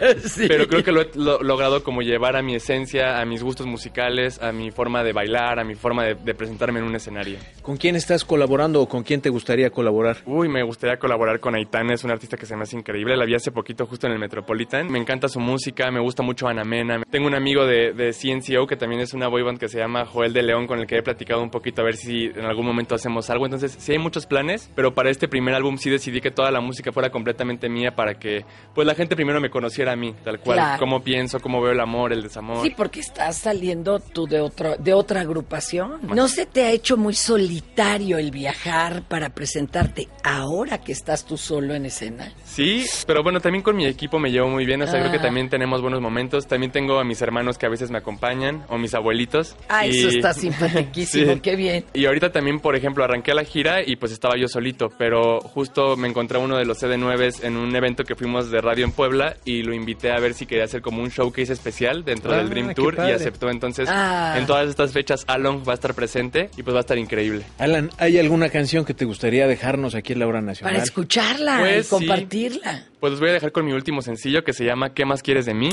Pero 0.48 0.66
creo 0.66 0.83
que 0.83 0.92
lo 0.92 1.03
he 1.03 1.11
logrado 1.44 1.83
como 1.83 2.03
llevar 2.03 2.37
a 2.37 2.42
mi 2.42 2.55
esencia, 2.55 3.20
a 3.20 3.25
mis 3.25 3.42
gustos 3.42 3.66
musicales, 3.66 4.40
a 4.42 4.53
mi 4.53 4.70
forma 4.70 5.03
de 5.03 5.12
bailar, 5.12 5.59
a 5.59 5.64
mi 5.64 5.75
forma 5.75 6.05
de, 6.05 6.14
de 6.14 6.35
presentarme 6.35 6.81
en 6.81 6.87
un 6.87 6.94
escenario. 6.94 7.38
¿Con 7.62 7.77
quién 7.77 7.96
estás 7.96 8.25
colaborando 8.25 8.81
o 8.81 8.88
con 8.88 9.03
quién 9.03 9.20
te 9.20 9.31
gustaría 9.31 9.70
colaborar? 9.70 10.18
Uy, 10.27 10.48
me 10.48 10.62
gustaría 10.62 10.98
colaborar 10.98 11.40
con 11.40 11.55
Aitana, 11.55 11.94
es 11.94 12.05
un 12.05 12.11
artista 12.11 12.37
que 12.37 12.46
se 12.46 12.57
me 12.57 12.62
hace 12.62 12.77
increíble. 12.77 13.16
La 13.16 13.25
vi 13.25 13.35
hace 13.35 13.53
poquito 13.53 13.87
justo 13.87 14.07
en 14.07 14.12
el 14.12 14.18
Metropolitan. 14.18 14.90
Me 14.90 14.98
encanta 14.98 15.29
su 15.29 15.40
música, 15.40 15.90
me 15.90 16.01
gusta 16.01 16.22
mucho 16.22 16.48
Ana 16.53 16.65
Mena. 16.65 17.03
Tengo 17.11 17.27
un 17.27 17.35
amigo 17.35 17.67
de, 17.67 17.93
de 17.93 18.12
CNCO 18.12 18.67
que 18.67 18.77
también 18.77 19.01
es 19.03 19.12
una 19.12 19.29
boyband 19.29 19.59
que 19.59 19.69
se 19.69 19.79
llama 19.79 20.07
Joel 20.07 20.33
de 20.33 20.43
León, 20.43 20.67
con 20.67 20.79
el 20.79 20.87
que 20.87 20.97
he 20.99 21.03
platicado 21.03 21.43
un 21.43 21.51
poquito 21.51 21.83
a 21.83 21.85
ver 21.85 21.97
si 21.97 22.27
en 22.27 22.45
algún 22.45 22.65
momento 22.65 22.95
hacemos 22.95 23.29
algo. 23.31 23.45
Entonces, 23.45 23.75
sí 23.79 23.93
hay 23.93 23.99
muchos 23.99 24.27
planes, 24.27 24.71
pero 24.75 24.95
para 24.95 25.11
este 25.11 25.29
primer 25.29 25.55
álbum 25.55 25.77
sí 25.79 25.91
decidí 25.91 26.21
que 26.21 26.31
toda 26.31 26.51
la 26.51 26.61
música 26.61 26.93
fuera 26.93 27.11
completamente 27.11 27.69
mía 27.69 27.95
para 27.97 28.15
que 28.15 28.45
pues 28.75 28.87
la 28.87 28.95
gente 28.95 29.17
primero 29.17 29.41
me 29.41 29.51
conociera 29.51 29.93
a 29.93 29.97
mí, 29.97 30.15
tal 30.25 30.38
cual, 30.41 30.59
Claro. 30.59 30.79
cómo 30.79 31.03
pienso, 31.03 31.41
cómo 31.41 31.61
veo 31.61 31.73
el 31.73 31.81
amor, 31.81 32.12
el 32.12 32.23
desamor. 32.23 32.62
Sí, 32.62 32.73
porque 32.77 33.01
estás 33.01 33.37
saliendo 33.38 33.99
tú 33.99 34.27
de 34.27 34.41
otro, 34.41 34.77
de 34.77 34.95
otra 34.95 35.21
agrupación. 35.23 35.99
¿No 36.15 36.29
se 36.29 36.47
te 36.47 36.65
ha 36.65 36.71
hecho 36.71 36.97
muy 36.97 37.15
solitario 37.15 38.19
el 38.19 38.31
viajar 38.31 39.03
para 39.09 39.31
presentarte 39.31 40.09
ahora 40.23 40.79
que 40.79 40.93
estás 40.93 41.25
tú 41.27 41.37
solo 41.37 41.75
en 41.75 41.87
escena? 41.87 42.33
Sí, 42.45 42.85
pero 43.07 43.23
bueno, 43.23 43.41
también 43.41 43.62
con 43.62 43.77
mi 43.77 43.87
equipo 43.87 44.19
me 44.19 44.31
llevo 44.31 44.49
muy 44.49 44.65
bien, 44.67 44.83
o 44.83 44.87
sea, 44.87 44.97
Ah. 44.99 45.01
creo 45.01 45.12
que 45.12 45.19
también 45.19 45.49
tenemos 45.49 45.81
buenos 45.81 46.01
momentos 46.01 46.42
También 46.47 46.73
tengo 46.73 46.99
a 46.99 47.05
mis 47.05 47.21
hermanos 47.23 47.59
que 47.59 47.67
a 47.67 47.69
veces 47.69 47.91
me 47.91 47.99
acompañan 47.99 48.65
o 48.69 48.79
mis 48.79 48.95
abuelitos. 48.95 49.57
Ah, 49.69 49.87
eso 49.87 50.09
está 50.09 50.33
simpaticísimo, 50.73 51.35
Sí. 51.35 51.41
qué 51.41 51.57
bien. 51.57 51.85
Y 51.95 52.07
ahorita 52.07 52.33
también, 52.33 52.61
por 52.61 52.77
ejemplo, 52.77 53.05
arranqué 53.05 53.35
la 53.35 53.45
gira 53.45 53.83
y 53.85 53.97
pues 53.97 54.13
estaba 54.13 54.37
yo 54.37 54.49
solito, 54.49 54.89
pero 54.99 55.41
justo 55.41 55.97
me 55.97 56.09
encontré 56.09 56.39
a 56.39 56.41
uno 56.41 56.57
de 56.57 56.65
los 56.65 56.83
CD9 56.83 57.45
en 57.45 57.57
un 57.57 57.75
evento 57.77 58.05
que 58.05 58.15
fuimos 58.15 58.51
de 58.51 58.61
radio 58.61 58.85
en 58.85 58.93
Puebla 58.93 59.37
y 59.45 59.63
lo 59.63 59.75
invité 59.75 60.11
a 60.13 60.19
ver 60.19 60.35
si 60.35 60.47
quería 60.47 60.65
hacer 60.65 60.83
como 60.83 61.03
un 61.03 61.09
showcase 61.09 61.53
especial 61.53 62.05
dentro 62.05 62.33
Ah, 62.33 62.37
del 62.39 62.49
Dream 62.51 62.69
qué 62.69 62.75
Tour 62.75 62.95
y 63.09 63.11
aceptó. 63.13 63.51
Entonces, 63.51 63.89
Ah. 63.91 64.37
en 64.39 64.47
todas 64.47 64.69
estas 64.69 64.93
fechas, 64.93 65.25
Along 65.27 65.63
va 65.67 65.73
a 65.73 65.75
estar 65.75 65.95
presente 65.95 66.51
y 66.57 66.63
pues 66.63 66.75
va 66.75 66.81
a 66.81 66.83
estar 66.83 66.99
increíble. 66.99 67.45
Alan, 67.59 67.91
¿hay 67.99 68.19
alguna 68.19 68.49
canción 68.49 68.85
que 68.85 68.95
te 68.95 69.05
gustaría 69.05 69.47
dejarnos 69.47 69.95
aquí 69.95 70.13
en 70.13 70.19
la 70.21 70.27
hora 70.27 70.41
nacional? 70.41 70.75
Para 70.75 70.85
escucharla 70.85 71.59
Pues 71.61 71.79
y 71.81 71.83
sí. 71.85 71.91
compartirla. 71.91 72.87
Pues 73.01 73.11
los 73.13 73.21
voy 73.21 73.31
a 73.31 73.33
dejar 73.33 73.51
con 73.53 73.65
mi 73.67 73.73
último 73.73 74.01
sencillo 74.01 74.45
que 74.45 74.53
se 74.53 74.65
llama 74.65 74.95
¿Qué 74.95 75.05
más 75.05 75.23
quieres 75.23 75.45
de 75.47 75.55
mí? 75.55 75.71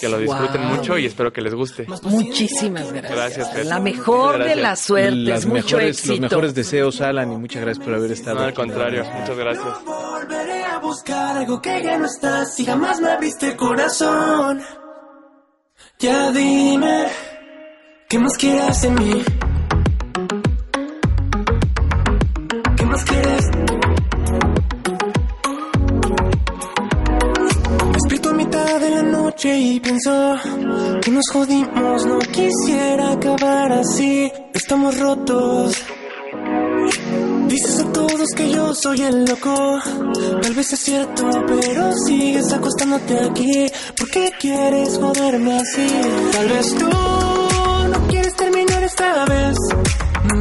Que 0.00 0.08
lo 0.08 0.18
disfruten 0.18 0.62
Wow. 0.62 0.76
mucho 0.76 0.98
y 0.98 1.06
espero 1.06 1.32
que 1.32 1.40
les 1.40 1.54
guste. 1.54 1.86
Muchísimas 2.02 2.92
gracias. 2.92 3.36
Gracias. 3.36 3.66
La 3.66 3.78
mejor 3.80 4.32
Muchas 4.38 4.48
de 4.48 4.56
las 4.56 4.62
gracias. 4.62 4.86
suertes, 4.86 5.18
Las 5.28 5.46
mucho 5.46 5.76
mejores, 5.76 5.96
éxito. 5.98 6.12
los 6.12 6.20
mejores 6.20 6.54
deseos, 6.54 7.00
Alan, 7.00 7.32
y 7.32 7.36
muchas 7.36 7.62
gracias 7.62 7.84
por 7.84 7.94
haber 7.94 8.12
estado 8.12 8.36
No, 8.36 8.42
al 8.42 8.48
en 8.50 8.54
contrario, 8.54 9.04
muchas 9.18 9.36
gracias. 9.36 9.84
Volveré 9.84 10.64
a 10.64 10.78
buscar 10.78 11.36
algo 11.38 11.60
que 11.62 11.82
ya 11.82 11.98
no 11.98 12.06
está 12.06 12.44
Si 12.46 12.64
jamás 12.64 13.00
me 13.00 13.10
abriste 13.10 13.46
el 13.48 13.56
corazón 13.56 14.62
Ya 15.98 16.30
dime 16.32 17.06
¿Qué 18.08 18.18
más 18.18 18.36
quieres 18.38 18.82
de 18.82 18.90
mí? 18.90 19.24
Y 29.76 29.80
pienso 29.80 30.36
que 31.02 31.10
nos 31.10 31.28
jodimos, 31.30 32.06
no 32.06 32.18
quisiera 32.18 33.12
acabar 33.12 33.72
así, 33.72 34.32
estamos 34.54 34.98
rotos. 34.98 35.74
Dices 37.48 37.80
a 37.80 37.92
todos 37.92 38.28
que 38.34 38.50
yo 38.50 38.74
soy 38.74 39.02
el 39.02 39.26
loco, 39.26 39.78
tal 40.40 40.54
vez 40.54 40.72
es 40.72 40.80
cierto, 40.80 41.30
pero 41.46 41.92
sigues 42.06 42.50
acostándote 42.52 43.18
aquí, 43.18 43.66
¿por 43.98 44.10
qué 44.10 44.32
quieres 44.40 44.98
joderme 44.98 45.58
así? 45.58 45.86
Tal 46.32 46.48
vez 46.48 46.74
tú 46.74 46.88
no 46.88 48.06
quieres 48.08 48.34
terminar 48.34 48.82
esta 48.82 49.26
vez, 49.26 49.56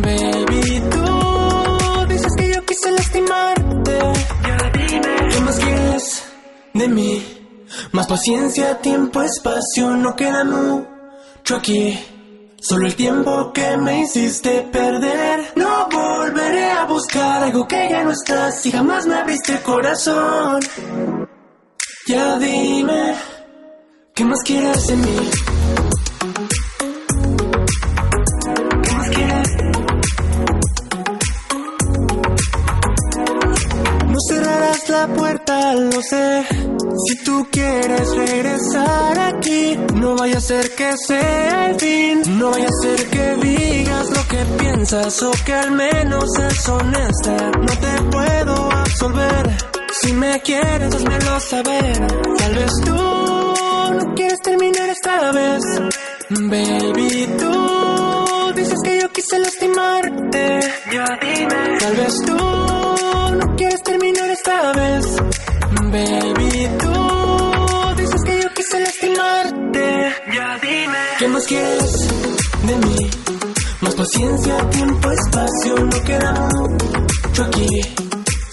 baby, 0.02 0.82
tú 0.92 2.08
dices 2.08 2.34
que 2.38 2.54
yo 2.54 2.66
quise 2.66 2.92
lastimarte, 2.92 4.00
¿qué 5.30 5.40
más 5.42 5.60
quieres 5.60 6.24
de 6.74 6.88
mí? 6.88 7.35
Más 7.96 8.08
paciencia, 8.08 8.78
tiempo, 8.82 9.22
espacio, 9.22 9.92
no 9.96 10.18
queda 10.18 10.44
mucho 10.44 11.56
aquí. 11.56 11.98
Solo 12.60 12.88
el 12.88 12.96
tiempo 12.98 13.54
que 13.54 13.78
me 13.78 14.02
hiciste 14.02 14.64
perder. 14.64 15.54
No 15.56 15.88
volveré 15.90 16.72
a 16.72 16.84
buscar 16.84 17.44
algo 17.44 17.66
que 17.66 17.88
ya 17.90 18.04
no 18.04 18.12
está. 18.12 18.52
Si 18.52 18.70
jamás 18.70 19.08
me 19.08 19.16
abriste 19.16 19.54
el 19.54 19.62
corazón. 19.62 20.60
Ya 22.06 22.38
dime, 22.38 23.16
¿qué 24.14 24.26
más 24.26 24.44
quieres 24.44 24.88
de 24.88 24.96
mí? 24.98 25.30
La 34.96 35.08
puerta, 35.08 35.74
lo 35.74 36.02
sé. 36.02 36.46
Si 37.06 37.24
tú 37.24 37.48
quieres 37.52 38.16
regresar 38.16 39.20
aquí, 39.20 39.78
no 39.96 40.16
vaya 40.16 40.38
a 40.38 40.42
ser 40.42 40.74
que 40.76 40.96
sea 40.98 41.70
el 41.70 41.80
fin. 41.80 42.22
No 42.40 42.52
vaya 42.52 42.68
a 42.68 42.82
ser 42.82 43.10
que 43.10 43.26
digas 43.48 44.10
lo 44.10 44.24
que 44.32 44.42
piensas 44.60 45.22
o 45.24 45.32
que 45.46 45.54
al 45.54 45.72
menos 45.72 46.26
es 46.50 46.70
honesta. 46.70 47.36
No 47.68 47.74
te 47.86 47.94
puedo 48.16 48.72
absolver. 48.72 49.44
Si 50.02 50.14
me 50.14 50.42
quieres, 50.42 50.94
házmelo 50.96 51.40
saber. 51.40 52.08
Tal 52.38 52.56
vez 52.56 52.72
tú 52.86 52.96
no 53.98 54.14
quieres 54.16 54.40
terminar 54.42 54.90
esta 54.90 55.32
vez. 55.32 55.64
Baby, 56.30 57.28
tú 57.40 58.54
dices 58.56 58.80
que 58.84 59.02
yo 59.02 59.12
quise 59.12 59.40
lastimarte. 59.40 60.60
Ya 60.94 61.06
dime. 61.22 61.78
Tal 61.80 61.96
vez 61.96 62.14
tú 62.26 62.85
no 63.36 63.56
quieres 63.56 63.82
terminar 63.84 64.30
esta 64.30 64.72
vez. 64.74 65.06
Baby, 65.92 66.70
tú 66.80 68.02
dices 68.02 68.22
que 68.26 68.42
yo 68.42 68.50
quise 68.54 68.80
lastimarte. 68.80 70.14
Ya 70.34 70.58
dime. 70.62 70.98
¿Qué 71.20 71.28
más 71.28 71.46
quieres 71.46 72.08
de 72.68 72.76
mí? 72.78 73.10
Más 73.82 73.96
paciencia, 73.96 74.70
tiempo, 74.70 75.12
espacio, 75.12 75.76
no 75.76 76.04
queda 76.04 76.50
mucho 76.60 77.44
aquí. 77.44 77.68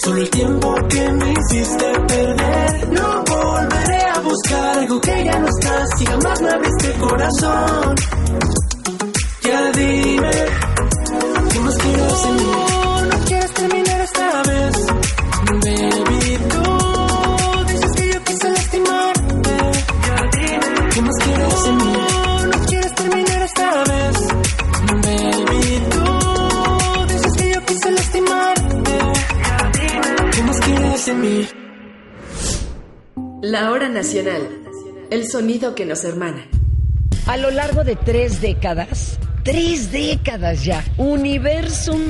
Solo 0.05 0.21
el 0.21 0.31
tiempo 0.31 0.75
que 0.89 1.13
me 1.13 1.33
hiciste 1.33 1.93
perder. 2.09 2.89
No 2.91 3.25
volveré 3.25 4.03
a 4.05 4.21
buscar 4.21 4.79
algo 4.79 5.01
que 5.01 5.25
ya 5.25 5.39
no 5.39 5.49
está. 5.49 5.87
Si 5.97 6.07
jamás 6.07 6.43
me 6.43 6.51
abriste 6.51 6.87
el 6.87 6.99
corazón. 6.99 7.95
Ya 9.43 9.71
dime. 9.73 10.31
¿Qué 11.53 11.61
más 11.61 11.77
quieres 11.77 12.23
de 12.23 12.33
mí? 12.33 12.72
La 33.53 33.71
hora 33.71 33.91
nacional. 33.91 34.49
El 35.11 35.29
sonido 35.29 35.75
que 35.75 35.85
nos 35.85 36.05
hermana. 36.05 36.47
A 37.27 37.37
lo 37.37 37.51
largo 37.51 37.85
de 37.85 37.97
tres 37.97 38.41
décadas, 38.41 39.19
tres 39.45 39.93
décadas 39.93 40.65
ya, 40.65 40.83
Universum 40.97 42.01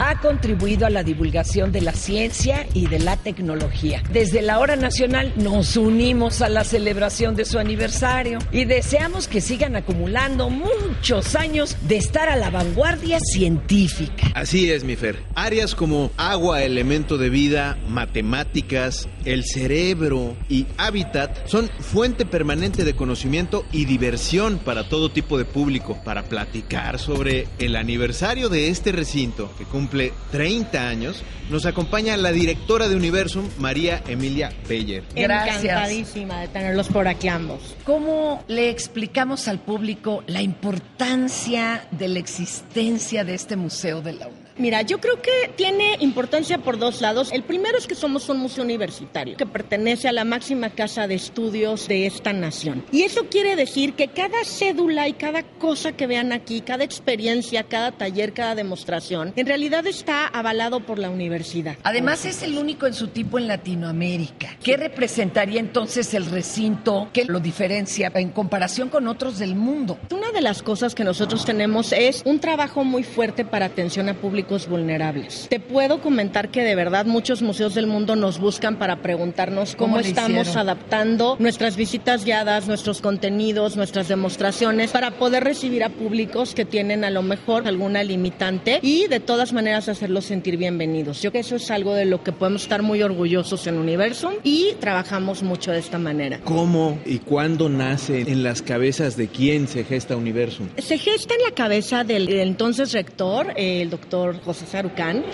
ha 0.00 0.18
contribuido 0.18 0.86
a 0.86 0.90
la 0.90 1.02
divulgación 1.02 1.72
de 1.72 1.82
la 1.82 1.92
ciencia 1.92 2.66
y 2.72 2.86
de 2.86 2.98
la 2.98 3.18
tecnología. 3.18 4.02
Desde 4.10 4.40
la 4.40 4.58
hora 4.58 4.74
nacional 4.74 5.32
nos 5.36 5.76
unimos 5.76 6.40
a 6.40 6.48
la 6.48 6.64
celebración 6.64 7.36
de 7.36 7.44
su 7.44 7.58
aniversario 7.58 8.38
y 8.50 8.64
deseamos 8.64 9.28
que 9.28 9.42
sigan 9.42 9.76
acumulando 9.76 10.48
muchos 10.48 11.36
años 11.36 11.76
de 11.82 11.98
estar 11.98 12.30
a 12.30 12.36
la 12.36 12.48
vanguardia 12.48 13.20
científica. 13.20 14.28
Así 14.34 14.70
es, 14.70 14.84
mi 14.84 14.96
Fer. 14.96 15.22
Áreas 15.34 15.74
como 15.74 16.10
agua, 16.16 16.62
elemento 16.62 17.18
de 17.18 17.28
vida, 17.28 17.76
matemáticas, 17.86 19.06
el 19.26 19.44
cerebro 19.44 20.34
y 20.48 20.66
hábitat 20.78 21.46
son 21.46 21.68
fuente 21.78 22.24
permanente 22.24 22.84
de 22.84 22.96
conocimiento 22.96 23.66
y 23.70 23.84
diversión 23.84 24.58
para 24.58 24.88
todo 24.88 25.10
tipo 25.10 25.36
de 25.36 25.44
público. 25.44 25.98
Para 26.04 26.22
platicar 26.22 26.98
sobre 26.98 27.48
el 27.58 27.76
aniversario 27.76 28.48
de 28.48 28.68
este 28.68 28.92
recinto, 28.92 29.52
que 29.58 29.64
cumple 29.64 29.89
30 29.90 30.88
años, 30.88 31.22
nos 31.50 31.66
acompaña 31.66 32.16
la 32.16 32.32
directora 32.32 32.88
de 32.88 32.96
Universum, 32.96 33.48
María 33.58 34.02
Emilia 34.06 34.52
Beyer. 34.68 35.02
Gracias. 35.14 35.64
Encantadísima 35.64 36.40
de 36.40 36.48
tenerlos 36.48 36.88
por 36.88 37.08
aquí 37.08 37.28
ambos. 37.28 37.74
¿Cómo 37.84 38.44
le 38.48 38.70
explicamos 38.70 39.48
al 39.48 39.58
público 39.58 40.22
la 40.26 40.42
importancia 40.42 41.86
de 41.90 42.08
la 42.08 42.18
existencia 42.18 43.24
de 43.24 43.34
este 43.34 43.56
museo 43.56 44.00
de 44.00 44.12
la? 44.14 44.28
Mira, 44.60 44.82
yo 44.82 45.00
creo 45.00 45.22
que 45.22 45.50
tiene 45.56 45.96
importancia 46.00 46.58
por 46.58 46.78
dos 46.78 47.00
lados. 47.00 47.32
El 47.32 47.44
primero 47.44 47.78
es 47.78 47.86
que 47.86 47.94
somos 47.94 48.28
un 48.28 48.40
museo 48.40 48.62
universitario 48.62 49.38
que 49.38 49.46
pertenece 49.46 50.06
a 50.06 50.12
la 50.12 50.24
máxima 50.24 50.68
casa 50.68 51.06
de 51.06 51.14
estudios 51.14 51.88
de 51.88 52.04
esta 52.04 52.34
nación. 52.34 52.84
Y 52.92 53.04
eso 53.04 53.24
quiere 53.30 53.56
decir 53.56 53.94
que 53.94 54.08
cada 54.08 54.44
cédula 54.44 55.08
y 55.08 55.14
cada 55.14 55.44
cosa 55.44 55.92
que 55.92 56.06
vean 56.06 56.32
aquí, 56.32 56.60
cada 56.60 56.84
experiencia, 56.84 57.62
cada 57.62 57.92
taller, 57.92 58.34
cada 58.34 58.54
demostración, 58.54 59.32
en 59.34 59.46
realidad 59.46 59.86
está 59.86 60.26
avalado 60.26 60.80
por 60.80 60.98
la 60.98 61.08
universidad. 61.08 61.78
Además 61.82 62.26
es 62.26 62.42
el 62.42 62.58
único 62.58 62.86
en 62.86 62.92
su 62.92 63.08
tipo 63.08 63.38
en 63.38 63.48
Latinoamérica. 63.48 64.58
¿Qué 64.62 64.76
representaría 64.76 65.58
entonces 65.58 66.12
el 66.12 66.26
recinto 66.26 67.08
que 67.14 67.24
lo 67.24 67.40
diferencia 67.40 68.12
en 68.14 68.28
comparación 68.28 68.90
con 68.90 69.08
otros 69.08 69.38
del 69.38 69.54
mundo? 69.54 69.98
Una 70.10 70.32
de 70.32 70.42
las 70.42 70.62
cosas 70.62 70.94
que 70.94 71.02
nosotros 71.02 71.46
tenemos 71.46 71.92
es 71.92 72.20
un 72.26 72.40
trabajo 72.40 72.84
muy 72.84 73.04
fuerte 73.04 73.46
para 73.46 73.64
atención 73.64 74.10
a 74.10 74.14
público 74.14 74.49
vulnerables. 74.68 75.46
Te 75.48 75.60
puedo 75.60 76.00
comentar 76.00 76.50
que 76.50 76.62
de 76.62 76.74
verdad 76.74 77.06
muchos 77.06 77.42
museos 77.42 77.74
del 77.74 77.86
mundo 77.86 78.16
nos 78.16 78.38
buscan 78.38 78.76
para 78.78 78.96
preguntarnos 78.96 79.76
cómo, 79.76 79.94
¿Cómo 79.94 80.02
le 80.02 80.08
estamos 80.08 80.48
hicieron? 80.48 80.58
adaptando 80.58 81.36
nuestras 81.38 81.76
visitas 81.76 82.24
guiadas, 82.24 82.66
nuestros 82.68 83.00
contenidos, 83.00 83.76
nuestras 83.76 84.08
demostraciones 84.08 84.90
para 84.90 85.12
poder 85.12 85.44
recibir 85.44 85.84
a 85.84 85.88
públicos 85.88 86.54
que 86.54 86.64
tienen 86.64 87.04
a 87.04 87.10
lo 87.10 87.22
mejor 87.22 87.66
alguna 87.66 88.02
limitante 88.02 88.78
y 88.82 89.06
de 89.06 89.20
todas 89.20 89.52
maneras 89.52 89.88
hacerlos 89.88 90.24
sentir 90.24 90.56
bienvenidos. 90.56 91.22
Yo 91.22 91.30
creo 91.30 91.42
que 91.42 91.46
eso 91.46 91.56
es 91.56 91.70
algo 91.70 91.94
de 91.94 92.04
lo 92.04 92.22
que 92.22 92.32
podemos 92.32 92.62
estar 92.62 92.82
muy 92.82 93.02
orgullosos 93.02 93.66
en 93.66 93.78
Universum 93.78 94.34
y 94.42 94.72
trabajamos 94.80 95.42
mucho 95.42 95.72
de 95.72 95.78
esta 95.78 95.98
manera. 95.98 96.40
¿Cómo 96.44 96.98
y 97.04 97.18
cuándo 97.18 97.68
nace 97.68 98.22
en 98.22 98.42
las 98.42 98.62
cabezas 98.62 99.16
de 99.16 99.28
quién 99.28 99.68
se 99.68 99.84
gesta 99.84 100.16
Universum? 100.16 100.68
Se 100.78 100.98
gesta 100.98 101.34
en 101.34 101.42
la 101.42 101.54
cabeza 101.54 102.04
del 102.04 102.28
entonces 102.28 102.92
rector, 102.92 103.52
el 103.56 103.90
doctor 103.90 104.39
José 104.44 104.66
Sarucán. 104.66 105.24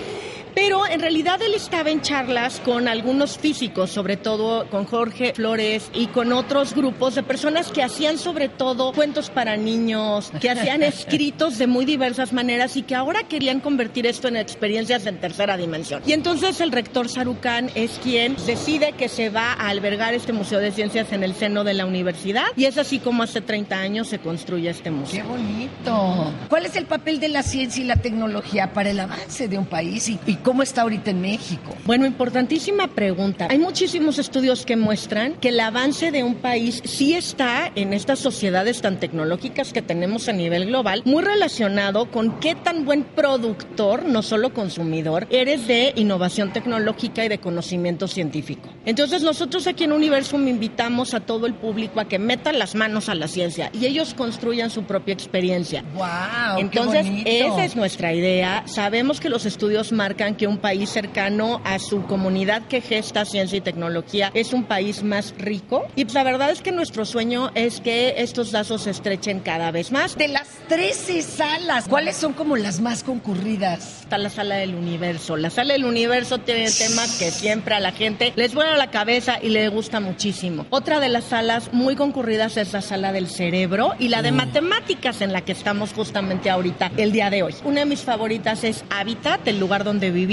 Pero 0.56 0.86
en 0.86 1.00
realidad 1.00 1.42
él 1.42 1.52
estaba 1.52 1.90
en 1.90 2.00
charlas 2.00 2.62
con 2.64 2.88
algunos 2.88 3.36
físicos, 3.36 3.90
sobre 3.90 4.16
todo 4.16 4.66
con 4.70 4.86
Jorge 4.86 5.34
Flores 5.34 5.90
y 5.92 6.06
con 6.06 6.32
otros 6.32 6.74
grupos 6.74 7.14
de 7.14 7.22
personas 7.22 7.70
que 7.70 7.82
hacían 7.82 8.16
sobre 8.16 8.48
todo 8.48 8.94
cuentos 8.94 9.28
para 9.28 9.58
niños, 9.58 10.32
que 10.40 10.48
hacían 10.48 10.82
escritos 10.82 11.58
de 11.58 11.66
muy 11.66 11.84
diversas 11.84 12.32
maneras 12.32 12.74
y 12.78 12.84
que 12.84 12.94
ahora 12.94 13.24
querían 13.24 13.60
convertir 13.60 14.06
esto 14.06 14.28
en 14.28 14.38
experiencias 14.38 15.04
en 15.04 15.20
tercera 15.20 15.58
dimensión. 15.58 16.02
Y 16.06 16.14
entonces 16.14 16.58
el 16.62 16.72
rector 16.72 17.10
Sarucán 17.10 17.70
es 17.74 18.00
quien 18.02 18.34
decide 18.46 18.92
que 18.92 19.10
se 19.10 19.28
va 19.28 19.52
a 19.52 19.68
albergar 19.68 20.14
este 20.14 20.32
Museo 20.32 20.60
de 20.60 20.72
Ciencias 20.72 21.12
en 21.12 21.22
el 21.22 21.34
seno 21.34 21.64
de 21.64 21.74
la 21.74 21.84
universidad 21.84 22.46
y 22.56 22.64
es 22.64 22.78
así 22.78 22.98
como 22.98 23.24
hace 23.24 23.42
30 23.42 23.78
años 23.78 24.08
se 24.08 24.20
construye 24.20 24.70
este 24.70 24.90
museo. 24.90 25.22
¡Qué 25.22 25.28
bonito! 25.28 26.32
¿Cuál 26.48 26.64
es 26.64 26.76
el 26.76 26.86
papel 26.86 27.20
de 27.20 27.28
la 27.28 27.42
ciencia 27.42 27.84
y 27.84 27.86
la 27.86 27.96
tecnología 27.96 28.72
para 28.72 28.88
el 28.88 29.00
avance 29.00 29.48
de 29.48 29.58
un 29.58 29.66
país 29.66 30.08
y, 30.08 30.18
y 30.24 30.36
cómo 30.46 30.62
está 30.62 30.82
ahorita 30.82 31.10
en 31.10 31.20
México? 31.20 31.74
Bueno, 31.86 32.06
importantísima 32.06 32.86
pregunta. 32.86 33.48
Hay 33.50 33.58
muchísimos 33.58 34.20
estudios 34.20 34.64
que 34.64 34.76
muestran 34.76 35.34
que 35.34 35.48
el 35.48 35.58
avance 35.58 36.12
de 36.12 36.22
un 36.22 36.36
país 36.36 36.82
sí 36.84 37.14
está 37.14 37.72
en 37.74 37.92
estas 37.92 38.20
sociedades 38.20 38.80
tan 38.80 39.00
tecnológicas 39.00 39.72
que 39.72 39.82
tenemos 39.82 40.28
a 40.28 40.32
nivel 40.32 40.66
global, 40.66 41.02
muy 41.04 41.24
relacionado 41.24 42.12
con 42.12 42.38
qué 42.38 42.54
tan 42.54 42.84
buen 42.84 43.02
productor, 43.02 44.04
no 44.04 44.22
solo 44.22 44.54
consumidor, 44.54 45.26
eres 45.30 45.66
de 45.66 45.92
innovación 45.96 46.52
tecnológica 46.52 47.24
y 47.24 47.28
de 47.28 47.40
conocimiento 47.40 48.06
científico. 48.06 48.68
Entonces 48.84 49.22
nosotros 49.22 49.66
aquí 49.66 49.82
en 49.82 49.90
Universum 49.90 50.46
invitamos 50.46 51.12
a 51.14 51.18
todo 51.18 51.46
el 51.46 51.54
público 51.54 51.98
a 51.98 52.04
que 52.04 52.20
metan 52.20 52.60
las 52.60 52.76
manos 52.76 53.08
a 53.08 53.16
la 53.16 53.26
ciencia 53.26 53.72
y 53.72 53.86
ellos 53.86 54.14
construyan 54.14 54.70
su 54.70 54.84
propia 54.84 55.12
experiencia. 55.12 55.82
¡Wow! 55.96 56.60
Entonces, 56.60 57.04
qué 57.24 57.48
esa 57.48 57.64
es 57.64 57.74
nuestra 57.74 58.14
idea. 58.14 58.62
Sabemos 58.68 59.18
que 59.18 59.28
los 59.28 59.44
estudios 59.44 59.90
marcan 59.90 60.35
que 60.36 60.46
un 60.46 60.58
país 60.58 60.90
cercano 60.90 61.60
a 61.64 61.78
su 61.78 62.02
comunidad 62.04 62.62
que 62.68 62.80
gesta 62.80 63.24
ciencia 63.24 63.58
y 63.58 63.60
tecnología 63.60 64.30
es 64.34 64.52
un 64.52 64.64
país 64.64 65.02
más 65.02 65.34
rico. 65.38 65.84
Y 65.96 66.04
pues, 66.04 66.14
la 66.14 66.24
verdad 66.24 66.50
es 66.50 66.62
que 66.62 66.72
nuestro 66.72 67.04
sueño 67.04 67.50
es 67.54 67.80
que 67.80 68.14
estos 68.18 68.52
lazos 68.52 68.82
se 68.82 68.90
estrechen 68.90 69.40
cada 69.40 69.70
vez 69.70 69.92
más. 69.92 70.16
De 70.16 70.28
las 70.28 70.48
13 70.68 71.22
salas, 71.22 71.88
¿cuáles 71.88 72.16
son 72.16 72.32
como 72.32 72.56
las 72.56 72.80
más 72.80 73.02
concurridas? 73.02 74.02
Está 74.02 74.18
la 74.18 74.30
sala 74.30 74.56
del 74.56 74.74
universo. 74.74 75.36
La 75.36 75.50
sala 75.50 75.74
del 75.74 75.84
universo 75.84 76.38
tiene 76.38 76.70
temas 76.70 77.18
que 77.18 77.30
siempre 77.30 77.74
a 77.74 77.80
la 77.80 77.92
gente 77.92 78.32
les 78.36 78.54
vuela 78.54 78.76
la 78.76 78.90
cabeza 78.90 79.38
y 79.42 79.48
le 79.48 79.68
gusta 79.68 80.00
muchísimo. 80.00 80.66
Otra 80.70 81.00
de 81.00 81.08
las 81.08 81.24
salas 81.24 81.72
muy 81.72 81.96
concurridas 81.96 82.56
es 82.56 82.72
la 82.72 82.82
sala 82.82 83.12
del 83.12 83.28
cerebro 83.28 83.94
y 83.98 84.08
la 84.08 84.22
de 84.22 84.32
matemáticas 84.32 85.20
en 85.20 85.32
la 85.32 85.42
que 85.42 85.52
estamos 85.52 85.92
justamente 85.92 86.50
ahorita, 86.50 86.92
el 86.96 87.12
día 87.12 87.30
de 87.30 87.42
hoy. 87.42 87.54
Una 87.64 87.80
de 87.80 87.86
mis 87.86 88.00
favoritas 88.00 88.64
es 88.64 88.84
Hábitat, 88.90 89.46
el 89.48 89.58
lugar 89.58 89.84
donde 89.84 90.10
vivimos, 90.10 90.25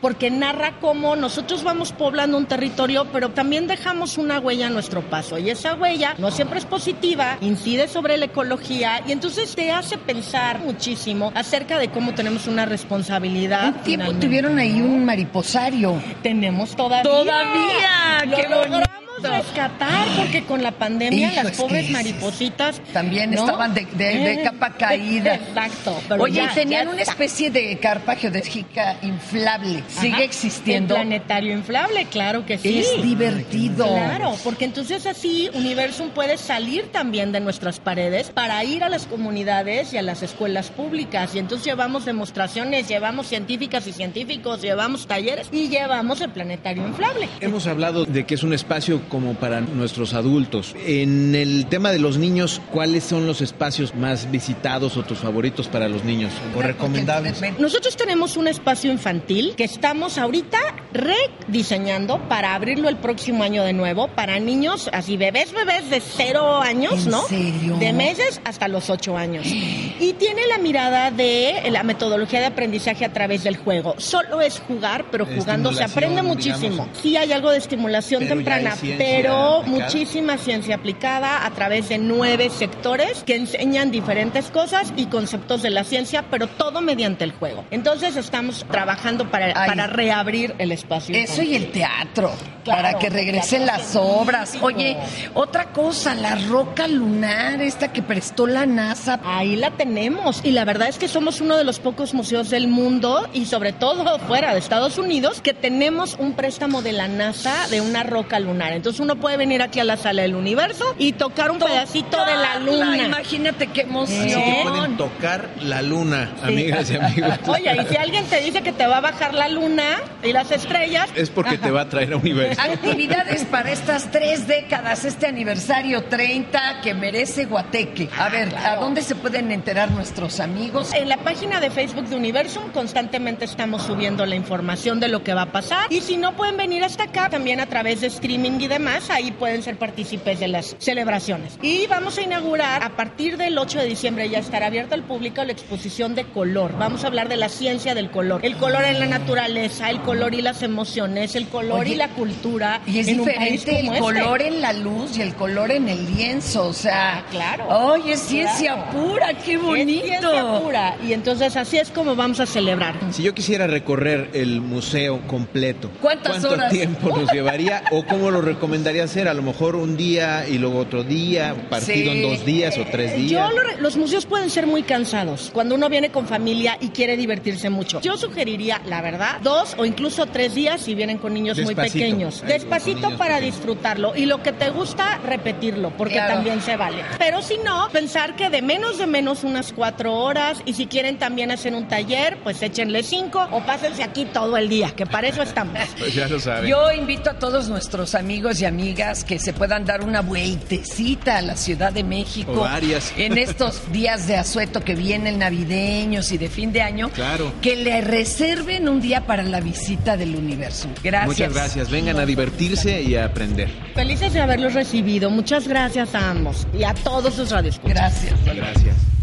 porque 0.00 0.30
narra 0.30 0.78
cómo 0.80 1.16
nosotros 1.16 1.62
vamos 1.62 1.92
poblando 1.92 2.36
un 2.36 2.46
territorio, 2.46 3.06
pero 3.12 3.30
también 3.30 3.66
dejamos 3.66 4.18
una 4.18 4.38
huella 4.38 4.66
a 4.66 4.70
nuestro 4.70 5.02
paso. 5.02 5.38
Y 5.38 5.50
esa 5.50 5.74
huella 5.74 6.14
no 6.18 6.30
siempre 6.30 6.58
es 6.58 6.64
positiva, 6.64 7.38
incide 7.40 7.88
sobre 7.88 8.16
la 8.16 8.26
ecología 8.26 9.02
y 9.06 9.12
entonces 9.12 9.54
te 9.54 9.70
hace 9.72 9.98
pensar 9.98 10.60
muchísimo 10.60 11.32
acerca 11.34 11.78
de 11.78 11.88
cómo 11.90 12.14
tenemos 12.14 12.46
una 12.46 12.66
responsabilidad. 12.66 13.66
Un 13.68 13.72
tiempo 13.74 13.84
finalmente. 13.84 14.26
tuvieron 14.26 14.58
ahí 14.58 14.80
un 14.80 15.04
mariposario. 15.04 16.00
Tenemos 16.22 16.76
todavía. 16.76 17.02
¡Todavía! 17.10 18.24
Lo 18.26 18.36
¡Qué 18.36 18.46
bonito! 18.46 18.68
logramos 18.70 19.07
rescatar 19.22 20.06
porque 20.16 20.44
con 20.44 20.62
la 20.62 20.72
pandemia 20.72 21.32
Hijo, 21.32 21.42
las 21.42 21.52
es 21.52 21.58
pobres 21.58 21.90
maripositas 21.90 22.80
También 22.92 23.30
¿no? 23.30 23.40
estaban 23.40 23.74
de, 23.74 23.86
de- 23.86 24.18
de 24.18 24.42
capa 24.42 24.70
caída. 24.74 25.34
Exacto. 25.34 26.00
pero 26.08 26.22
Oye, 26.22 26.36
ya, 26.36 26.44
y 26.52 26.54
tenían 26.54 26.86
ya 26.86 26.92
una 26.92 27.02
especie 27.02 27.50
de 27.50 27.78
carpa 27.78 28.16
geodésica 28.16 28.96
inflable. 29.02 29.82
¿Sigue 29.88 30.14
Ajá. 30.14 30.22
existiendo? 30.24 30.94
El 30.96 31.02
planetario 31.02 31.52
inflable, 31.52 32.04
claro 32.06 32.44
que 32.46 32.58
sí. 32.58 32.78
Es 32.78 33.02
divertido. 33.02 33.86
Claro, 33.86 34.34
porque 34.44 34.64
entonces 34.64 35.06
así 35.06 35.50
Universum 35.54 36.10
puede 36.10 36.36
salir 36.38 36.90
también 36.92 37.32
de 37.32 37.40
nuestras 37.40 37.80
paredes 37.80 38.30
para 38.30 38.62
ir 38.64 38.84
a 38.84 38.88
las 38.88 39.06
comunidades 39.06 39.92
y 39.92 39.98
a 39.98 40.02
las 40.02 40.22
escuelas 40.22 40.70
públicas. 40.70 41.34
Y 41.34 41.38
entonces 41.38 41.66
llevamos 41.66 42.04
demostraciones, 42.04 42.88
llevamos 42.88 43.26
científicas 43.28 43.86
y 43.86 43.92
científicos, 43.92 44.62
llevamos 44.62 45.06
talleres 45.06 45.48
y 45.52 45.68
llevamos 45.68 46.20
el 46.20 46.30
planetario 46.30 46.86
inflable. 46.86 47.28
Hemos 47.40 47.66
hablado 47.66 48.04
de 48.04 48.24
que 48.24 48.34
es 48.34 48.42
un 48.42 48.52
espacio 48.52 49.00
como 49.08 49.34
para 49.34 49.60
nuestros 49.60 50.14
adultos. 50.14 50.74
En 50.86 51.34
el 51.34 51.66
tema 51.66 51.90
de 51.90 51.98
los 51.98 52.18
niños, 52.18 52.60
¿cuáles 52.72 53.04
son 53.04 53.26
los 53.26 53.40
espacios 53.40 53.94
más 53.94 54.30
visitados 54.30 54.96
o 54.96 55.02
tus 55.02 55.18
favoritos 55.18 55.68
para 55.68 55.88
los 55.88 56.04
niños 56.04 56.32
o 56.56 56.62
recomendables? 56.62 57.40
Nosotros 57.58 57.96
tenemos 57.96 58.36
un 58.36 58.48
espacio 58.48 58.90
infantil 58.92 59.54
que 59.56 59.64
estamos 59.64 60.18
ahorita 60.18 60.58
rediseñando 60.92 62.18
para 62.28 62.54
abrirlo 62.54 62.88
el 62.88 62.96
próximo 62.96 63.42
año 63.44 63.64
de 63.64 63.72
nuevo 63.72 64.08
para 64.08 64.38
niños, 64.40 64.88
así 64.92 65.16
bebés, 65.16 65.52
bebés 65.52 65.90
de 65.90 66.00
cero 66.00 66.60
años, 66.60 67.04
¿En 67.04 67.10
¿no? 67.10 67.22
serio? 67.26 67.76
De 67.78 67.92
meses 67.92 68.40
hasta 68.44 68.68
los 68.68 68.90
ocho 68.90 69.16
años. 69.16 69.46
Y 70.00 70.12
tiene 70.12 70.46
la 70.46 70.58
mirada 70.58 71.10
de 71.10 71.60
la 71.72 71.82
metodología 71.82 72.38
de 72.38 72.46
aprendizaje 72.46 73.04
a 73.04 73.12
través 73.12 73.42
del 73.42 73.56
juego. 73.56 73.96
Solo 73.98 74.40
es 74.40 74.60
jugar, 74.60 75.06
pero 75.10 75.26
jugando 75.26 75.72
se 75.72 75.82
aprende 75.82 76.22
muchísimo. 76.22 76.70
digamos. 76.84 76.98
Sí 77.02 77.16
hay 77.16 77.32
algo 77.32 77.50
de 77.50 77.58
estimulación 77.58 78.20
Pero 78.22 78.36
ya 78.36 78.36
temprana, 78.36 78.76
pero 78.98 79.58
aplicada. 79.58 79.84
muchísima 79.84 80.38
ciencia 80.38 80.76
aplicada 80.76 81.46
a 81.46 81.50
través 81.50 81.88
de 81.88 81.98
nueve 81.98 82.50
sectores 82.50 83.22
que 83.24 83.36
enseñan 83.36 83.90
diferentes 83.90 84.50
cosas 84.50 84.92
y 84.96 85.06
conceptos 85.06 85.62
de 85.62 85.70
la 85.70 85.84
ciencia, 85.84 86.24
pero 86.30 86.46
todo 86.46 86.80
mediante 86.80 87.24
el 87.24 87.32
juego. 87.32 87.64
Entonces 87.70 88.16
estamos 88.16 88.64
trabajando 88.70 89.30
para, 89.30 89.54
para 89.54 89.86
reabrir 89.86 90.54
el 90.58 90.72
espacio. 90.72 91.16
Eso 91.16 91.42
y 91.42 91.54
el 91.54 91.70
teatro, 91.70 92.32
Claro, 92.64 92.82
para 92.82 92.98
que 92.98 93.08
regresen 93.10 93.66
las 93.66 93.96
obras. 93.96 94.58
Oye, 94.60 94.96
otra 95.34 95.72
cosa, 95.72 96.14
la 96.14 96.34
roca 96.34 96.88
lunar, 96.88 97.62
esta 97.62 97.92
que 97.92 98.02
prestó 98.02 98.46
la 98.46 98.66
NASA. 98.66 99.20
Ahí 99.24 99.56
la 99.56 99.70
tenemos. 99.70 100.40
Y 100.44 100.50
la 100.50 100.64
verdad 100.64 100.88
es 100.88 100.98
que 100.98 101.08
somos 101.08 101.40
uno 101.40 101.56
de 101.56 101.64
los 101.64 101.78
pocos 101.78 102.14
museos 102.14 102.50
del 102.50 102.68
mundo 102.68 103.28
y 103.32 103.46
sobre 103.46 103.72
todo 103.72 104.18
fuera 104.20 104.52
de 104.52 104.58
Estados 104.58 104.98
Unidos 104.98 105.40
que 105.40 105.54
tenemos 105.54 106.16
un 106.18 106.34
préstamo 106.34 106.82
de 106.82 106.92
la 106.92 107.08
NASA 107.08 107.68
de 107.68 107.80
una 107.80 108.02
roca 108.02 108.38
lunar. 108.38 108.72
Entonces 108.72 108.87
uno 109.00 109.16
puede 109.16 109.36
venir 109.36 109.62
aquí 109.62 109.80
a 109.80 109.84
la 109.84 109.96
sala 109.96 110.22
del 110.22 110.34
universo 110.34 110.94
y 110.98 111.12
tocar 111.12 111.50
un 111.50 111.58
pedacito 111.58 112.16
de 112.24 112.36
la 112.36 112.58
luna. 112.58 113.06
Imagínate 113.06 113.68
qué 113.68 113.82
emoción. 113.82 114.26
Así 114.26 114.34
que 114.34 114.60
pueden 114.62 114.96
tocar 114.96 115.48
la 115.62 115.82
luna, 115.82 116.30
amigas 116.42 116.90
y 116.90 116.96
amigos. 116.96 117.38
Oye, 117.46 117.76
y 117.82 117.86
si 117.86 117.96
alguien 117.96 118.24
te 118.26 118.40
dice 118.40 118.62
que 118.62 118.72
te 118.72 118.86
va 118.86 118.98
a 118.98 119.00
bajar 119.00 119.34
la 119.34 119.48
luna 119.48 120.00
y 120.22 120.32
las 120.32 120.50
estrellas, 120.50 121.10
Es 121.14 121.30
porque 121.30 121.58
te 121.58 121.70
va 121.70 121.82
a 121.82 121.88
traer 121.88 122.12
a 122.12 122.16
Universo. 122.16 122.60
Actividades 122.60 123.44
para 123.44 123.70
estas 123.70 124.10
tres 124.10 124.46
décadas, 124.46 125.04
este 125.04 125.26
aniversario 125.26 126.04
30 126.04 126.80
que 126.82 126.94
merece 126.94 127.44
Guateque. 127.46 128.08
A 128.18 128.28
ver, 128.28 128.54
¿a 128.56 128.76
dónde 128.76 129.02
se 129.02 129.14
pueden 129.14 129.52
enterar 129.52 129.90
nuestros 129.90 130.40
amigos? 130.40 130.92
En 130.94 131.08
la 131.08 131.18
página 131.18 131.60
de 131.60 131.70
Facebook 131.70 132.06
de 132.06 132.16
Universum 132.16 132.70
constantemente 132.72 133.44
estamos 133.44 133.82
subiendo 133.82 134.24
la 134.26 134.34
información 134.34 135.00
de 135.00 135.08
lo 135.08 135.22
que 135.22 135.34
va 135.34 135.42
a 135.42 135.52
pasar. 135.52 135.86
Y 135.90 136.00
si 136.00 136.16
no 136.16 136.34
pueden 136.36 136.56
venir 136.56 136.84
hasta 136.84 137.04
acá, 137.04 137.28
también 137.28 137.60
a 137.60 137.66
través 137.66 138.00
de 138.00 138.08
streaming 138.08 138.60
y 138.60 138.68
demás, 138.78 139.10
ahí 139.10 139.30
pueden 139.30 139.62
ser 139.62 139.76
partícipes 139.76 140.40
de 140.40 140.48
las 140.48 140.74
celebraciones. 140.78 141.58
Y 141.62 141.86
vamos 141.86 142.18
a 142.18 142.22
inaugurar 142.22 142.82
a 142.82 142.90
partir 142.96 143.36
del 143.36 143.56
8 143.58 143.78
de 143.78 143.86
diciembre, 143.86 144.28
ya 144.28 144.38
estará 144.38 144.66
abierta 144.66 144.94
al 144.96 145.02
público 145.04 145.44
la 145.44 145.52
exposición 145.52 146.14
de 146.14 146.24
color. 146.24 146.76
Vamos 146.78 147.04
a 147.04 147.08
hablar 147.08 147.28
de 147.28 147.36
la 147.36 147.48
ciencia 147.48 147.94
del 147.94 148.10
color. 148.10 148.44
El 148.44 148.56
color 148.56 148.84
en 148.84 148.98
la 148.98 149.06
naturaleza, 149.06 149.90
el 149.90 150.00
color 150.00 150.34
y 150.34 150.42
la 150.42 150.48
las 150.48 150.62
emociones, 150.62 151.34
el 151.34 151.46
color 151.48 151.80
Oye, 151.80 151.92
y 151.92 151.96
la 151.96 152.08
cultura. 152.08 152.80
Y 152.86 153.00
es 153.00 153.08
en 153.08 153.20
un 153.20 153.26
país 153.26 153.60
diferente 153.66 153.80
el 153.80 153.88
este. 153.88 154.00
color 154.00 154.40
en 154.40 154.62
la 154.62 154.72
luz 154.72 155.18
y 155.18 155.20
el 155.20 155.34
color 155.34 155.70
en 155.70 155.90
el 155.90 156.06
lienzo, 156.14 156.68
o 156.68 156.72
sea, 156.72 157.22
claro. 157.30 157.66
Oye, 157.68 158.12
es 158.14 158.20
ciencia 158.20 158.72
Claro. 158.72 158.90
pura, 158.92 159.34
qué 159.34 159.52
Es 159.56 159.62
bonito. 159.62 160.06
ciencia 160.06 160.58
pura. 160.62 160.96
Y 161.06 161.12
entonces 161.12 161.54
así 161.54 161.76
es 161.76 161.90
como 161.90 162.16
vamos 162.16 162.40
a 162.40 162.46
celebrar. 162.46 162.94
Si 163.10 163.22
yo 163.22 163.34
quisiera 163.34 163.66
recorrer 163.66 164.30
el 164.32 164.62
museo 164.62 165.20
completo, 165.26 165.90
¿Cuántas 166.00 166.30
¿cuánto 166.38 166.48
horas? 166.52 166.72
tiempo 166.72 167.10
nos 167.14 167.30
llevaría 167.30 167.82
o 167.90 168.06
cómo 168.06 168.30
lo 168.30 168.40
recomendaría 168.40 168.67
hacer? 168.72 169.28
A 169.28 169.34
lo 169.34 169.42
mejor 169.42 169.76
un 169.76 169.96
día 169.96 170.46
y 170.48 170.58
luego 170.58 170.78
otro 170.80 171.02
día, 171.04 171.54
partido 171.70 172.12
Sí. 172.12 172.18
en 172.18 172.22
dos 172.22 172.44
días 172.44 172.76
o 172.78 172.84
tres 172.90 173.14
días. 173.16 173.30
Yo 173.30 173.50
lo 173.56 173.62
re- 173.62 173.80
los 173.80 173.96
museos 173.96 174.26
pueden 174.26 174.50
ser 174.50 174.66
muy 174.66 174.82
cansados 174.82 175.50
cuando 175.52 175.74
uno 175.74 175.88
viene 175.88 176.10
con 176.10 176.26
familia 176.26 176.76
y 176.80 176.88
quiere 176.88 177.16
divertirse 177.16 177.70
mucho. 177.70 178.00
Yo 178.00 178.16
sugeriría, 178.16 178.80
la 178.86 179.00
verdad, 179.02 179.40
dos 179.42 179.74
o 179.78 179.84
incluso 179.84 180.26
tres 180.26 180.54
días 180.54 180.80
si 180.82 180.94
vienen 180.94 181.18
con 181.18 181.32
niños 181.34 181.58
muy 181.60 181.74
pequeños. 181.74 182.42
Ay, 182.42 182.52
Despacito 182.54 182.96
niños 183.00 183.12
para 183.18 183.36
pequeños. 183.36 183.54
disfrutarlo. 183.56 184.16
Y 184.16 184.26
lo 184.26 184.42
que 184.42 184.52
te 184.52 184.70
gusta, 184.70 185.18
repetirlo, 185.24 185.90
porque 185.96 186.14
Claro. 186.14 186.34
también 186.34 186.60
se 186.60 186.76
vale. 186.76 187.02
Pero 187.18 187.42
si 187.42 187.56
no, 187.58 187.88
pensar 187.92 188.36
que 188.36 188.50
de 188.50 188.62
menos 188.62 188.98
de 188.98 189.06
menos 189.06 189.44
unas 189.44 189.72
cuatro 189.72 190.14
horas 190.14 190.58
y 190.66 190.74
si 190.74 190.86
quieren 190.86 191.18
también 191.18 191.50
hacer 191.50 191.74
un 191.74 191.88
taller, 191.88 192.38
pues 192.42 192.60
échenle 192.62 193.02
cinco 193.02 193.46
o 193.52 193.60
pásense 193.64 194.02
aquí 194.02 194.24
todo 194.26 194.56
el 194.56 194.68
día, 194.68 194.90
que 194.94 195.06
para 195.06 195.28
eso 195.28 195.42
estamos. 195.42 195.78
Pues 195.98 196.14
ya 196.14 196.28
lo 196.28 196.38
saben. 196.40 196.68
Yo 196.68 196.90
invito 196.92 197.30
a 197.30 197.34
todos 197.38 197.68
nuestros 197.68 198.14
amigos 198.14 198.57
y 198.60 198.64
amigas 198.64 199.24
que 199.24 199.38
se 199.38 199.52
puedan 199.52 199.84
dar 199.84 200.02
una 200.02 200.20
vueltecita 200.20 201.38
a 201.38 201.42
la 201.42 201.56
Ciudad 201.56 201.92
de 201.92 202.04
México. 202.04 202.52
O 202.52 202.60
varias. 202.60 203.12
En 203.18 203.36
estos 203.36 203.90
días 203.92 204.26
de 204.26 204.36
asueto 204.36 204.82
que 204.82 204.94
vienen 204.94 205.38
navideños 205.38 206.32
y 206.32 206.38
de 206.38 206.48
fin 206.48 206.72
de 206.72 206.82
año. 206.82 207.10
Claro. 207.10 207.52
Que 207.60 207.76
le 207.76 208.00
reserven 208.00 208.88
un 208.88 209.00
día 209.00 209.26
para 209.26 209.42
la 209.42 209.60
visita 209.60 210.16
del 210.16 210.36
universo. 210.36 210.88
Gracias. 211.02 211.26
Muchas 211.26 211.52
gracias. 211.52 211.90
Vengan 211.90 212.18
a 212.18 212.26
divertirse 212.26 213.02
y 213.02 213.16
a 213.16 213.26
aprender. 213.26 213.68
Felices 213.94 214.32
de 214.32 214.40
haberlos 214.40 214.74
recibido. 214.74 215.30
Muchas 215.30 215.66
gracias 215.66 216.14
a 216.14 216.30
ambos 216.30 216.66
y 216.72 216.84
a 216.84 216.94
todos 216.94 217.34
sus 217.34 217.50
radioescuchas. 217.50 217.94
Gracias. 217.94 218.44
Gracias. 218.44 219.17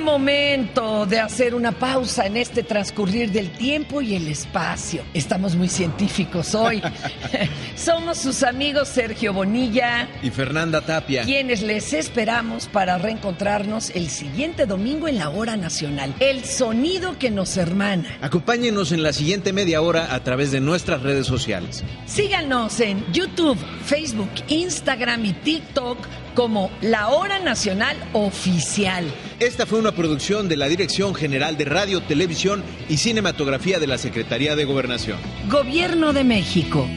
Momento 0.00 1.06
de 1.06 1.20
hacer 1.20 1.54
una 1.54 1.72
pausa 1.72 2.26
en 2.26 2.36
este 2.36 2.62
transcurrir 2.62 3.30
del 3.30 3.50
tiempo 3.50 4.00
y 4.02 4.14
el 4.14 4.28
espacio. 4.28 5.04
Estamos 5.14 5.54
muy 5.56 5.68
científicos 5.68 6.54
hoy. 6.54 6.82
Somos 7.76 8.18
sus 8.18 8.42
amigos 8.42 8.88
Sergio 8.88 9.32
Bonilla, 9.32 10.08
Y 10.22 10.30
Fernanda 10.30 10.80
Tapia. 10.80 11.24
quienes 11.24 11.62
les 11.62 11.92
esperamos 11.92 12.66
para 12.68 12.98
reencontrarnos 12.98 13.90
el 13.90 14.08
siguiente 14.08 14.66
domingo 14.66 15.08
en 15.08 15.18
la 15.18 15.30
hora 15.30 15.56
nacional. 15.56 16.14
El 16.20 16.44
sonido 16.44 17.18
que 17.18 17.30
nos 17.30 17.56
hermana. 17.56 18.08
Acompáñenos 18.20 18.92
en 18.92 19.02
la 19.02 19.12
siguiente 19.12 19.52
media 19.52 19.82
hora 19.82 20.14
a 20.14 20.22
través 20.24 20.50
de 20.50 20.60
nuestras 20.60 21.02
redes 21.02 21.26
sociales. 21.26 21.84
Síganos 22.06 22.80
en 22.80 23.04
YouTube, 23.12 23.58
Facebook, 23.84 24.30
Instagram 24.48 25.24
y 25.24 25.32
TikTok 25.32 25.98
como 26.40 26.70
La 26.80 27.08
Hora 27.10 27.38
Nacional 27.38 27.98
Oficial. 28.14 29.04
Esta 29.40 29.66
fue 29.66 29.78
una 29.78 29.92
producción 29.92 30.48
de 30.48 30.56
la 30.56 30.68
Dirección 30.68 31.14
General 31.14 31.58
de 31.58 31.66
Radio, 31.66 32.00
Televisión 32.00 32.64
y 32.88 32.96
Cinematografía 32.96 33.78
de 33.78 33.86
la 33.86 33.98
Secretaría 33.98 34.56
de 34.56 34.64
Gobernación. 34.64 35.18
Gobierno 35.50 36.14
de 36.14 36.24
México. 36.24 36.88